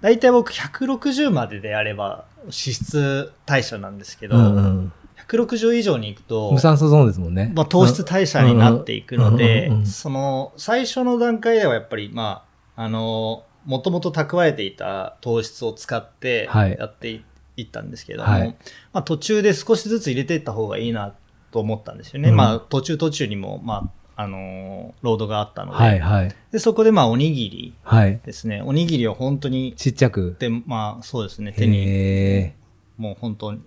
[0.00, 4.92] だいたい僕160までであれば脂質代謝なんですけど、うんうん。
[5.28, 7.52] 160以上に行くと無、酸素ゾーンですもんね。
[7.54, 12.42] まあ、糖質代謝になっていくのでその、最初の段階ではやっぱり、ま
[12.74, 17.22] あ、あの、もともと蓄えていた糖質を使ってはいやってい
[17.58, 18.48] いったんですけども、はい
[18.92, 21.14] まあ、途中で少しずつ入れていった方がいいな
[21.50, 22.30] と思ったんですよね。
[22.30, 26.34] うんまあ、途中途中にも、まあ、あのロードがあったので、はいはい。
[26.50, 28.20] でそこでまあ、おにぎりはい。
[28.24, 28.62] ですね。
[28.62, 30.36] おにぎりを本当に、ちっちゃく。
[30.38, 32.54] で、まあ、そうですね、手に、へ
[32.96, 33.60] もう本当に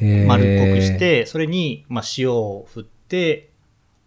[0.00, 0.98] 丸っこくし。
[0.98, 3.50] て、それに、まあ、塩を振って、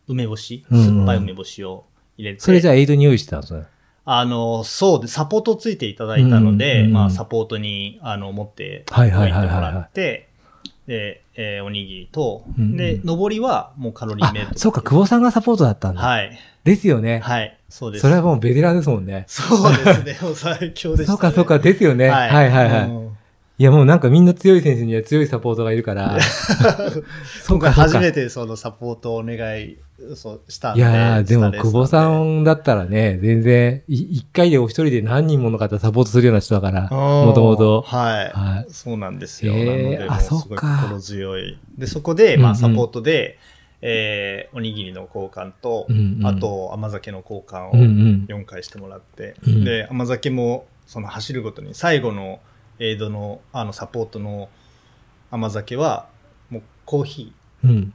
[0.08, 1.86] 梅干し、うんうん酸っぱい梅干しを
[2.18, 3.66] 入れて、それじゃあエイドに用意してたんですね。
[4.12, 10.30] あの、そうで、サポートついていただいたので、うんうんうんまあ、サポートに、あの、持っておはいいてもはいはいはいはいらって、
[10.88, 16.02] で、えーおにぎりと、うんうんで、上りはもうカロリーあメイト。、そうか、久保さんがサポートだったんだ。
[16.02, 16.36] はい。
[16.64, 17.20] ですよね。
[17.20, 17.56] はい。
[17.70, 18.02] そうです。
[18.02, 19.26] それはもうベテランですもんね。
[19.28, 20.18] そうですね。
[20.24, 21.06] もう最強でした、ね。
[21.06, 22.08] そうかそうか、ですよね。
[22.08, 22.90] ははいはいはい。
[22.90, 23.10] うん
[23.60, 26.18] いやもうなんかみんな強い選手には強いサポートがいるから。
[27.50, 28.24] 今回初めて。
[28.24, 29.76] てそのサポートをお願い
[30.16, 30.82] そうしたんいで。
[30.84, 37.82] やー、でも久保さなんんだったらね、全然、い一回でお一人で何人もの方サポートするような人だから、でもともと。
[37.82, 38.30] はい。
[38.30, 39.54] はそうなんですよ。
[39.54, 41.60] へーなので、すごい心強い。
[41.78, 43.38] で、そこで、まあ、うんうんサポートで、
[43.82, 52.40] えーおにぎりの交換と、うんうんあと、甘酒の交換をうんうん4回してもらって、うんで、甘酒も、その走るごとに、最後の
[52.80, 54.50] エイドの、あの、サポートの
[55.32, 56.08] 甘酒は、
[56.50, 57.34] もうコーヒ
[57.64, 57.94] うん。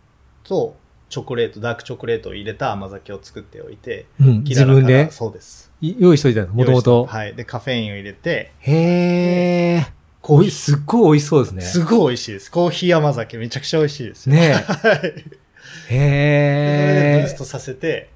[1.09, 5.11] チョコレート、ダークチョコレートを入れた甘酒を作っておいて、うん、自分で？
[5.11, 5.71] そうです。
[5.81, 7.07] い用意しといたの、もともと。
[7.07, 7.35] はい。
[7.35, 9.93] で、カフェインを入れて、へー。
[10.21, 11.61] コーすっごい美味しそうですね。
[11.63, 12.51] すごい美味しいです。
[12.51, 14.35] コーヒー甘酒めちゃくちゃ美味しいですよ。
[14.35, 15.15] ねはい。
[15.91, 15.97] え。
[15.97, 17.23] へー。
[17.23, 18.09] ブーストさせて、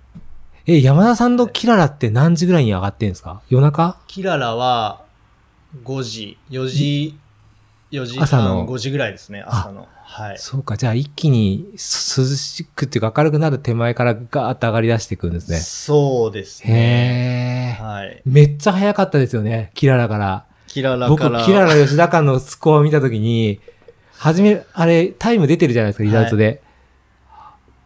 [0.66, 3.42] え、山田さんのキララって何時ぐらいに上がってんですか？
[3.50, 3.98] 夜中？
[4.06, 5.04] キララは
[5.84, 7.18] 5時、4時、
[7.90, 9.88] 4時朝の半、5時ぐらいですね、朝の。
[10.02, 10.38] はい。
[10.38, 15.58] そうか、じゃあ一気にす涼しくっていうか明るくなる手前からガーッと上がり出していくんですね。
[15.58, 17.76] そうですね。
[17.78, 17.84] へー。
[17.84, 18.22] はい。
[18.24, 20.44] めっちゃ早かったですよね、キララから。
[20.66, 21.44] キララ僕、から。
[21.44, 23.60] キララ吉田間のスコアを見たときに、
[24.18, 26.62] はじめ、あれ、タイム出てるじゃないですか、リザルトで。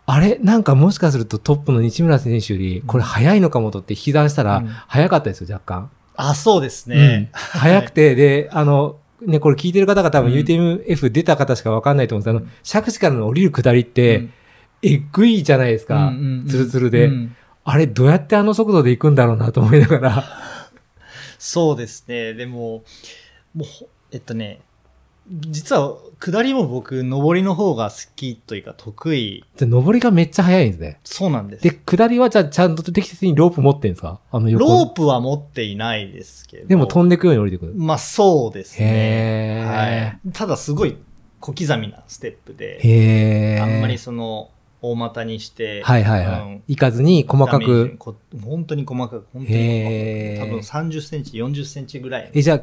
[0.07, 5.91] あれ、なんかもしかするとトップの西村選手より、これ早いのかもとって引き算したらうん、早かったですよ、若干。
[6.17, 7.31] あ、そうですうんね。
[7.33, 10.39] 早くて、で、あの、ね、これ聞いてる方が多分うん。
[10.39, 12.45] UTMF 出た方しかわかんないと思うんです。
[12.45, 14.33] けど、あの、借地からの降りる下りって、うん。
[14.83, 16.09] えっぐいじゃないですか。
[16.09, 17.37] うんうんうんツルツルで、うん。
[17.65, 20.25] あれ、どうやってあの速度で行くんだろうなと思いながら。
[21.39, 22.35] そうですね。
[22.35, 22.85] でも、
[23.55, 24.61] もうほ、えっとね、
[25.33, 29.45] 実は、下りも僕、上りの方が好きというか得意。
[29.57, 31.01] じゃあ上りがめっちゃ速いんですね。
[31.03, 31.65] そうなんです。
[31.65, 34.21] で、下りはじゃあちゃんと適切にロープ持ってんですか？
[34.31, 36.69] あの横ロープは持っていないですけど。
[36.69, 37.75] でも飛んでくように降りてくる。
[37.75, 39.65] まあそうですね。
[39.67, 40.33] はい。
[40.33, 40.97] ただすごい
[41.41, 43.63] 小刻みなステップで、へー。
[43.63, 46.41] あんまりその大股にして、はいはいはい。
[46.43, 47.97] うん行かずに細かく。
[47.99, 48.15] こ
[48.45, 52.31] 本当に細かく、本当に細かく多分30センチ、40センチぐらい。
[52.33, 52.61] え、じゃあ、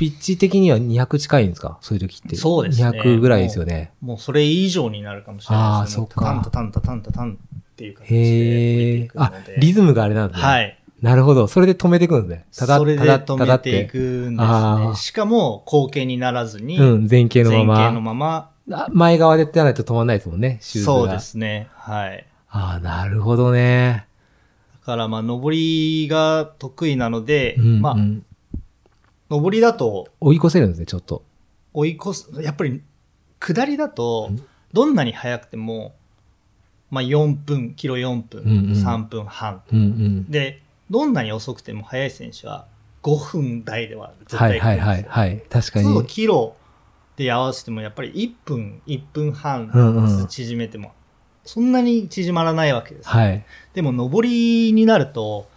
[0.00, 1.76] ピッチ的には200近いんですか？
[1.82, 2.34] そういう時って。
[2.34, 3.92] そうですね200ぐらいですよね。
[4.00, 6.02] もうそれ以上になるかもしれないですね。
[6.02, 9.08] あーそっかタンタタンタタンタタンっていう感じでへえ。
[9.14, 10.46] あリズムがあれなんですね。
[10.46, 10.76] はい。
[11.02, 11.46] なるほど。
[11.48, 12.46] それで止めていくんですね。
[12.56, 13.84] ただ、それで止めていて。
[13.86, 14.96] くんですね。
[14.96, 18.14] しかも後傾にならずに、うん、前傾のま前傾のま。
[18.14, 20.94] まま、あ前側でやらないと止まらないですもんね、シューズが。
[20.94, 21.18] そうで。
[21.20, 21.68] すね。
[21.74, 22.26] はい。
[22.48, 24.06] ああ、なるほどね。
[24.80, 28.24] だからまあ、上りが得意なので、うん、まあう、ん
[29.30, 31.22] 上りだと追い越せるんですね、ちょっと。
[31.72, 32.82] 追い越す、やっぱり、
[33.38, 35.94] 下りだとうん、どんなに速くても、
[36.90, 39.62] まあ4分、キロ4分、うんうん3分半。
[39.72, 40.30] うんうん。
[40.30, 42.66] で、どんなに遅くても速い選手は
[43.02, 44.78] 5分台では絶はいはい。
[44.78, 45.42] はいはい。
[45.48, 46.06] 確かに。
[46.06, 46.56] キロ
[47.16, 50.92] で合わせてもやっぱり1分、1分半うんうん縮めても、
[51.44, 53.08] そんなに縮まらないわけです。
[53.08, 53.44] はい。
[53.74, 55.48] でも上りになると、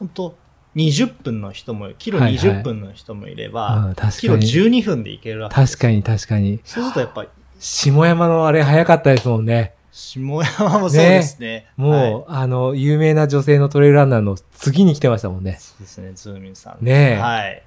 [0.00, 0.36] 本当
[0.76, 5.76] 20分の人も、キロはいはい20分の人もいれば、うん確かにキロ12分でいけるわけです。
[5.78, 6.60] 確かに確かに。
[6.64, 9.72] そうするとやっぱり、下山のあれ早かったですもんね。
[9.90, 11.66] 下山もそうですね。
[11.76, 15.56] もう、はいあの、有名な女性のトレイルランナーの次に来てましたもんね。
[15.58, 16.84] そうですね、ズーミンさん。
[16.84, 17.62] ねえはい。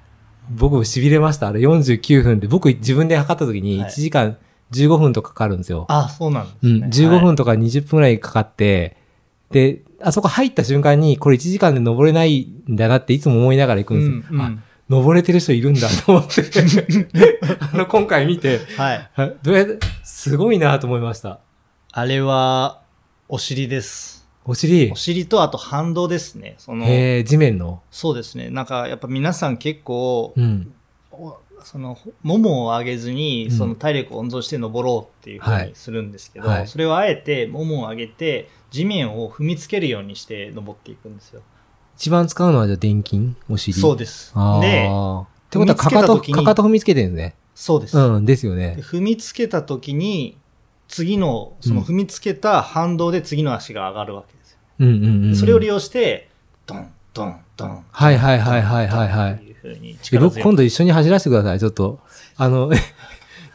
[0.51, 1.47] 僕痺れました。
[1.47, 4.37] あれ49分で、僕自分で測った時にはい1時間
[4.71, 5.85] 15分とかかかるんですよ。
[5.89, 6.87] あ、そうなんですうん、ね。
[6.87, 8.97] 15はい分とか20分くらいかかって、
[9.51, 14.23] で、あそこ入った瞬間に、これ1時間で登れないんだなっていつも思いながら行くんですよ。
[14.31, 16.43] うんうんあ、登れてる人いるんだと思って、
[17.73, 19.09] あの、今回見て、はい。
[19.15, 21.39] あどうやって、すごいなと思いました。
[21.91, 22.81] あれは、
[23.27, 24.27] お尻です。
[24.45, 24.91] お尻？
[24.91, 26.55] お、尻とあと反動ですね。
[26.57, 27.83] その、へー地面の。
[27.91, 28.49] そうですね。
[28.49, 30.73] なんか、やっぱ皆さん結構、うん。
[31.61, 41.41] おその、ももを上げずに、うんその体力を温存して登ろうっていうふうにするんですけど、はいはいそれをあえて、ももを上げて、地面を踏みつけるようにして登っていくんですよ。
[41.97, 43.79] 一番使うのはじゃあ電筋お尻。
[43.79, 44.31] そうです。
[44.35, 47.35] あで、ーってことは、かかと、踏みつけた時にかかと踏みつけてるんですね。
[47.55, 47.97] そうです。
[47.97, 48.81] うん、ですよねで。
[48.81, 50.37] 踏みつけた時に、
[50.87, 54.57] 次の、そのうん踏みつけた反動で次の足が上がるわけですよ。
[54.79, 55.35] うんうんうん。
[55.35, 56.29] それを利用して、
[56.65, 57.85] ドン、ドン、ドン。
[57.91, 61.99] はいはいはいはいはいはいふうに僕今度一緒に走らせてください、ちょっと。
[62.37, 62.71] あの、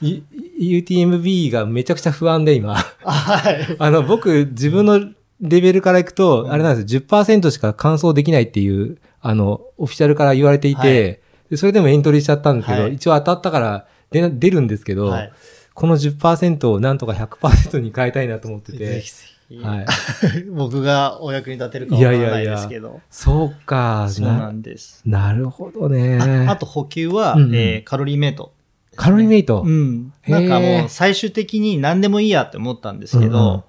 [0.01, 2.75] UTMB がめちゃくちゃ不安で今。
[2.75, 3.77] はい。
[3.79, 5.01] あの、僕自分の
[5.41, 15.33] レベルからいくと、うんあれなんですよ、10%しか完走できないっていう、あの、オフィシャルから言われていて、はいでそれでもエントリーしちゃったんですけど、はい一応当たったから出な出るんですけど、はい。
[15.75, 19.11] この10%をなんとか100%に変えたいなと思ってぜてひ。
[19.13, 19.34] ぜひ。
[19.63, 19.87] はい。
[20.51, 23.01] 僕がお役に立てるかわからないですけど。
[23.11, 25.03] そうか、そうなな、んです。
[25.05, 26.19] なるほどね。
[26.47, 28.53] ああと補給は、うんうんえーカロリーメイト。
[28.97, 29.63] カロリーメイト。
[29.67, 30.13] うん。
[30.27, 33.63] なんかもう最終的に何でもいいやって思ったんですけど、うんうん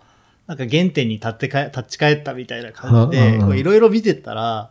[0.48, 4.70] なんか原点に立ってか立ち返ったみたいな感じで、いろいろ見てったら、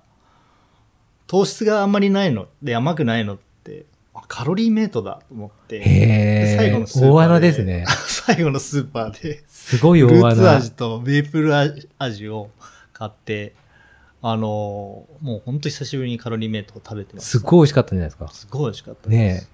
[1.27, 7.12] 糖質があんまりないので甘くないのって、あカロリーメイトだと思って、最後のスーパーー。
[7.12, 7.85] 大穴ですね。
[8.27, 10.72] 最後のスーパーで、すごい大穴ーツ味。
[10.72, 11.55] とメープル
[11.99, 12.49] 味を
[12.93, 13.55] 買って、
[14.22, 17.39] あのーもう本当久しぶりにカロリーメイトを食べてます。
[17.39, 18.29] すごい美味しかったんじゃないですか。
[18.29, 19.11] すごい美味しかった。
[19.11, 19.47] ね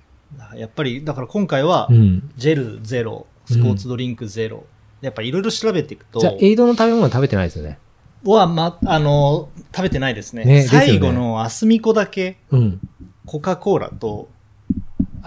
[0.54, 1.88] やっぱり、だから今回は。
[2.36, 4.64] ジェルゼロ、スポーツドリンクゼロ。
[5.00, 7.78] やっぱいろいろ調べていくと、じゃあ、エイドの食べ物食べてないですよね。
[8.24, 10.44] は、ま、あの、食べてないですね。
[10.44, 12.80] ね最後のアスミコだけ、うん。
[13.26, 14.28] コカ・コーラと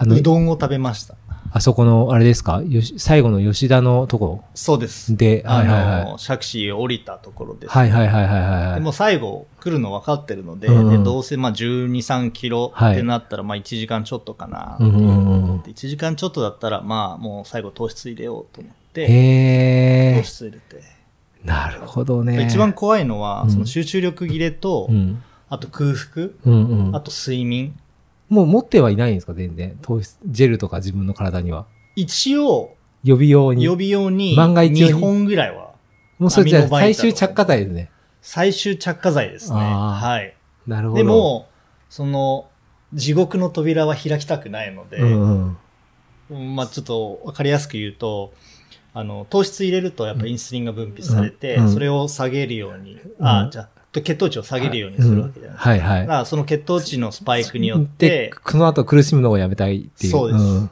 [0.00, 1.16] う、どんを食べました。
[1.56, 2.62] あそこの、あれですか？
[2.68, 4.42] よし最後の吉田のとこ？
[4.56, 5.16] そうです。
[5.16, 6.18] で、あの、はいはいはい。
[6.18, 7.70] シャクシー降りたところです。
[7.70, 8.74] はいはいはいはいはいはい。
[8.74, 14.78] でも最後来るの分かってるので、でどうせまあ12、3キロはいってなったらまあ1時間ちょっとかな。
[14.80, 20.82] うんうんうんで1時間ちょっとだったらまあもう最後糖質入れようと思って、へ糖質入れて。
[21.44, 21.46] ー。
[21.46, 22.44] なるほどね。
[22.48, 25.22] 一番怖いのは、うんその集中力切れと、うん。
[25.48, 27.00] あと空腹、うんうんあ。
[27.00, 27.78] と睡眠。
[28.28, 29.34] もう持ってはいないんですか？
[29.34, 29.78] 全然。
[29.82, 31.66] 糖質、ジェルとか自分の体には。
[31.96, 33.64] 一応、予備用に。
[33.64, 35.72] 予備用に万が一用に2本ぐらいは
[36.18, 37.90] もうそれじゃ最終着火剤ですね。
[38.22, 39.58] 最終着火剤ですね。
[39.58, 40.34] はい。
[40.66, 40.98] なるほど。
[40.98, 41.48] で、も、
[41.90, 42.48] その、
[42.94, 45.58] 地獄の扉は開きたくないので、うんうん。
[46.30, 48.32] うんまあちょっとわかりやすく言うと、
[48.94, 53.68] あの、糖質入れるとやっぱインスリンが分泌されて、うんうんそれを下げるように、うんあ、じゃあ、
[54.02, 55.70] 血糖値を下げるようにするわけじゃないですか。
[55.70, 55.80] はい。
[55.80, 60.12] はいだからその血糖値のスパイクによっでて、、その後苦しむのをやめたいっていう。
[60.12, 60.44] そうです。
[60.44, 60.70] ん。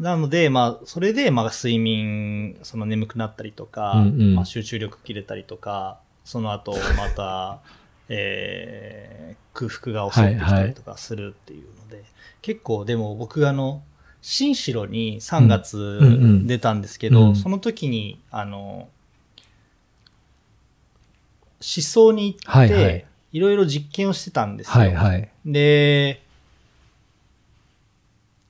[0.00, 4.34] なので、まあ、それで、まあ、睡眠、その眠くなったりとか、うんうん。
[4.36, 7.60] まあ、集中力切れたりとか、その後、また、
[8.10, 12.04] えー空腹が襲ってきたりとかするっていうので、
[12.42, 13.82] 結構、でも僕、あの、
[14.22, 16.08] 新城に3月うんう
[16.42, 17.36] ん出たんですけど、うん。
[17.36, 18.88] その時に、あの、
[21.60, 24.72] 思想に行って、はいはいいろいろ実験をしてたんですよ。
[24.72, 25.28] はいはい。
[25.44, 26.22] で、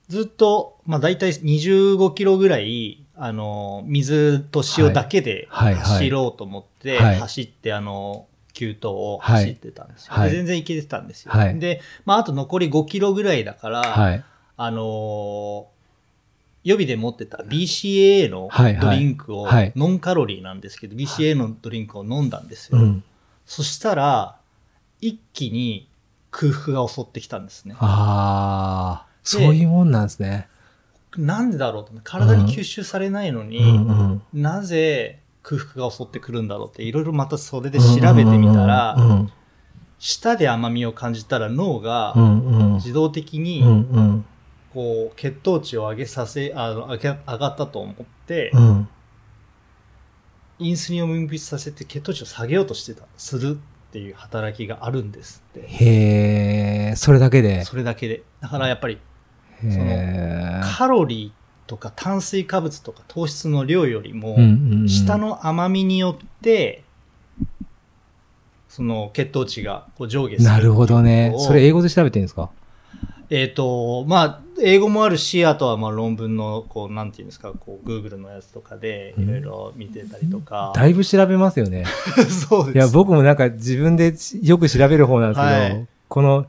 [0.07, 10.13] ずっと、まあ大体25キロぐらい、あの、水と塩だけではいはいはい走ろうと思って、はい走って、あの、急登を走ってたんですよ。
[10.13, 11.33] はいで全然いけてたんですよ。
[11.33, 14.23] はいで、まああと残り5キロぐらいだから、はい。
[14.55, 15.67] あの
[16.63, 18.49] 予備で持ってた BCAA の
[18.81, 22.79] ドリンクを、はいノンカロリーなんですけど、BCAA のドリンクを飲んだんですよ。
[22.79, 23.03] うん。
[23.45, 24.37] そしたら、
[25.01, 25.89] 一気に
[26.31, 27.75] 空腹が襲ってきたんですね。
[27.79, 30.47] ああ、でそういうもんなんですね。
[31.17, 34.41] なんでだろうと思って体に吸収されないのに、うんうん。
[34.41, 39.31] なぜ空腹が襲ってくるんだろうっていろいろまたそれで調べてみたら、うん
[40.01, 42.73] 舌で甘みを感じたら脳がうんうん。
[42.75, 44.25] 自動的うんにうん
[44.73, 47.95] こう血糖値を上げさせ、あの上げ上がったと思っ
[48.25, 48.87] て、うん。
[50.61, 55.65] インスリンを分泌させて血糖値を下げようとしてた、するっていう働きがあるんですって。
[55.65, 57.63] へえ、それだけで？
[57.63, 58.23] それだけで。
[58.41, 58.99] だからやっぱりへ
[59.63, 60.61] え。
[60.77, 66.83] カロリーとか炭水化物とか糖質の量よりも、うんうんうん舌の甘みによって、
[68.67, 70.49] その血糖値がこう上下する。
[70.49, 71.33] なるほどね。
[71.37, 72.49] それえ英語で調べてるんですか？
[73.29, 80.73] えっ、と、まあ、英語もあるし、あとはまあ論文の、こう、なんていうんですか、こう、Google のやつとかで、いろいろ見てたりとか。
[80.75, 81.85] だいぶ調べますよね。
[82.49, 82.75] そうです。
[82.75, 86.47] いや、僕もなんか自分でよく調べる方なんですけど、はいこの、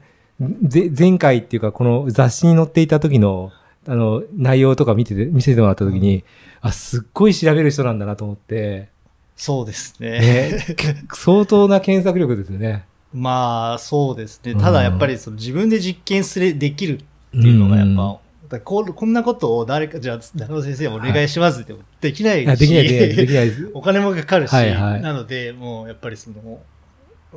[0.63, 3.53] ぜ前回っていうか、この雑誌に載っていた時の、
[3.87, 6.25] あの、内容とか見てて、見せてもらった時に、
[6.63, 8.89] あ、すっごい調べる人なんだなと思って、
[9.37, 10.21] そうですね。
[10.21, 10.77] ね、
[11.15, 12.85] 相当な検索力ですよね。
[13.13, 14.53] まあ、そうですね。
[14.53, 16.99] うんただやっぱりその自分で実験する、できるっ
[17.33, 23.71] ていうのがやっぱ、こうこんなことを誰か、じゃあ、中野先生お願いしますってもできないし、いや、できない、できない、できないです。
[23.75, 26.61] お金もかかるし、はいはいなので、もうやっぱりその、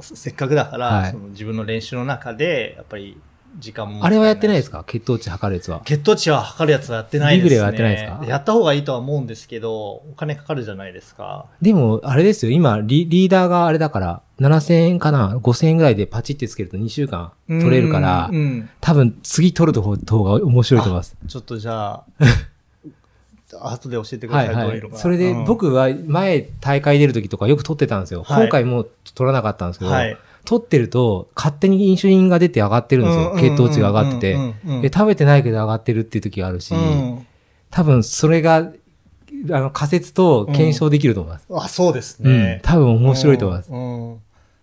[0.02, 3.18] せっかくだから、はいその自分の練習の中で、やっぱり
[3.60, 4.04] 時間も。
[4.06, 4.84] あれはやってないですか？
[4.88, 5.82] 血糖値測るやつは。
[5.86, 7.50] 血糖値は測るやつはやってないですね。
[7.50, 8.26] リブレはやってないですか？
[8.26, 11.46] やった方がいいとは思うんですけど、お金かかるじゃないですか。
[11.62, 21.16] でも、あれですよ、今リ、リーダーがあれだから、7000円かな ?5000 円ぐらいでパチってつけると2週間取れるからうん、うん多分次取る方方が面白いと思います。
[21.28, 22.04] ちょっとじゃあ、
[23.72, 28.24] 後で教えてください、はいはいそれでうん僕は前大会出る時とかよく取ってたんですよ。
[28.24, 30.18] はい今回もう取らなかったんですけど、はい。
[30.46, 33.36] 取ってると勝手にインシュリンが出て上がってるんですよ。
[33.38, 34.82] 血糖値が上がってて。
[34.82, 37.28] で食べてないけど上がってるっていう時があるし、うん
[37.74, 38.72] 多分それが、
[39.50, 41.48] あの仮説と検証できると思います。
[41.50, 42.32] あ、そうですうん。
[42.32, 42.60] ね。
[42.62, 43.72] 多分面白いと思います。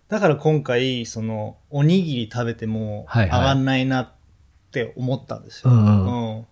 [0.07, 4.11] だから今回、その、おにぎり食べても上がんないなっ
[4.71, 5.71] て思ったんですよ。
[5.71, 6.45] うん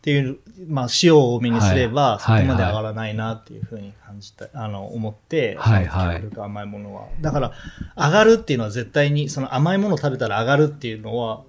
[0.00, 7.08] っていう、まあ、塩を多めにすれば、はいそこまで上がらないなっていうふうに感じた、あの、思って、はいはい甘いものは。
[7.20, 7.52] だから、
[7.96, 11.42] 上がるっていうのは絶対に、その甘いものを食べたら上がるっていうのは、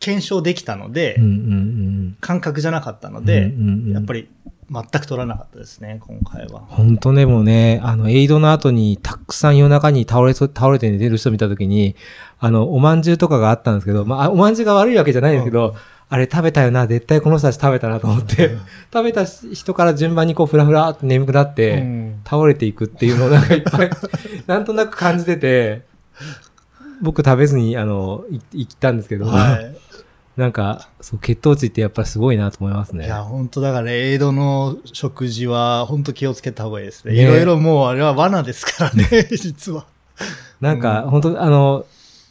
[0.00, 2.16] 検証できたので、うんうんうん。
[2.22, 4.28] 感覚じゃなかったので、うんうんうんやっぱり
[4.70, 6.60] 全く取らなかったですね、今回は。
[6.68, 11.94] 本当ね、もうね、あの、エイドの後にたくさん夜中に倒れそ、倒れて寝てる人見たときに、
[12.40, 15.76] あの、おまんじゅうとかがあったんですけど、まあ、おまんじゅうが悪いわけじゃないんですけど、
[16.08, 18.56] あれ食べたよな、絶対この人たち食べたなと思って、
[18.92, 23.90] 食べた人から順番にこう、ふらふらって眠くなって、うん倒れていくっていうのを なんかいっぱい、
[24.46, 25.82] なんとなく感じてて、
[27.00, 29.76] 僕食べずに、あの、い行ったんですけど、はい。
[30.36, 33.06] なんか、そう、血糖値ってやっぱりすごいなと思いますね。
[33.06, 37.14] いや、本当だから、エイドの食事は、本当気をつけた方がいいですね。
[37.14, 39.86] ねいろいろもう、あれは罠ですからね、 実は。
[40.60, 41.86] なんか、うん本当あの、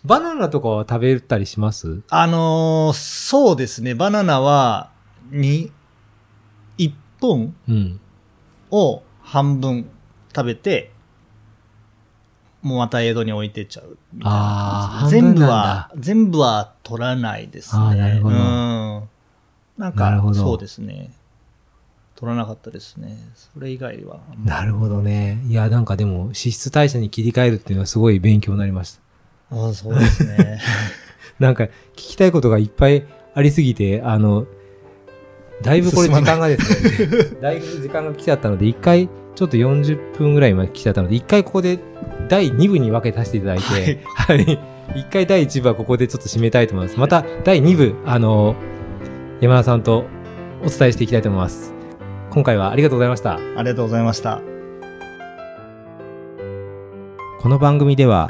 [0.05, 2.01] バナナとかは食べたりします？
[2.09, 4.91] あのーそうですね、バナナは、
[5.31, 5.71] に、
[6.77, 7.99] 1本うん。
[8.71, 9.85] を半分
[10.35, 10.91] 食べて、
[12.61, 15.21] もうまたエイドに置いてっちゃうみたいなあー感じで。
[15.21, 17.81] 全部は、全部は取らないですね。
[17.81, 18.41] あーなるほどうん。
[19.77, 21.11] なんなるかそうですね。
[22.15, 23.17] 取らなかったですね。
[23.53, 24.19] それ以外は。
[24.43, 25.41] なるほどね。
[25.47, 29.01] いや、なんかでも、脂質代謝に切り替えるっていうのはすごい勉強になりました。
[29.55, 30.59] ああ、そうですね。
[31.39, 34.45] なんか、聞きたいことがいっぱいありすぎて、あの、
[35.61, 41.79] だいぶこれ時間がですね、だいぶ時間が来ちゃったので、一回、ちょっと40分ぐらいまで来ちゃったので、一回ここで
[42.29, 44.59] 第2部に分けさせていただいて、はい。
[44.95, 46.99] 一回第1部はここでちょっと締めたいと思います。
[46.99, 48.55] また第2部、あの、
[49.41, 50.05] 山田さんと
[50.63, 51.73] お伝えしていきたいと思います。
[52.31, 53.35] 今回はありがとうございました。
[53.35, 54.41] ありがとうございました。
[57.39, 58.29] この番組では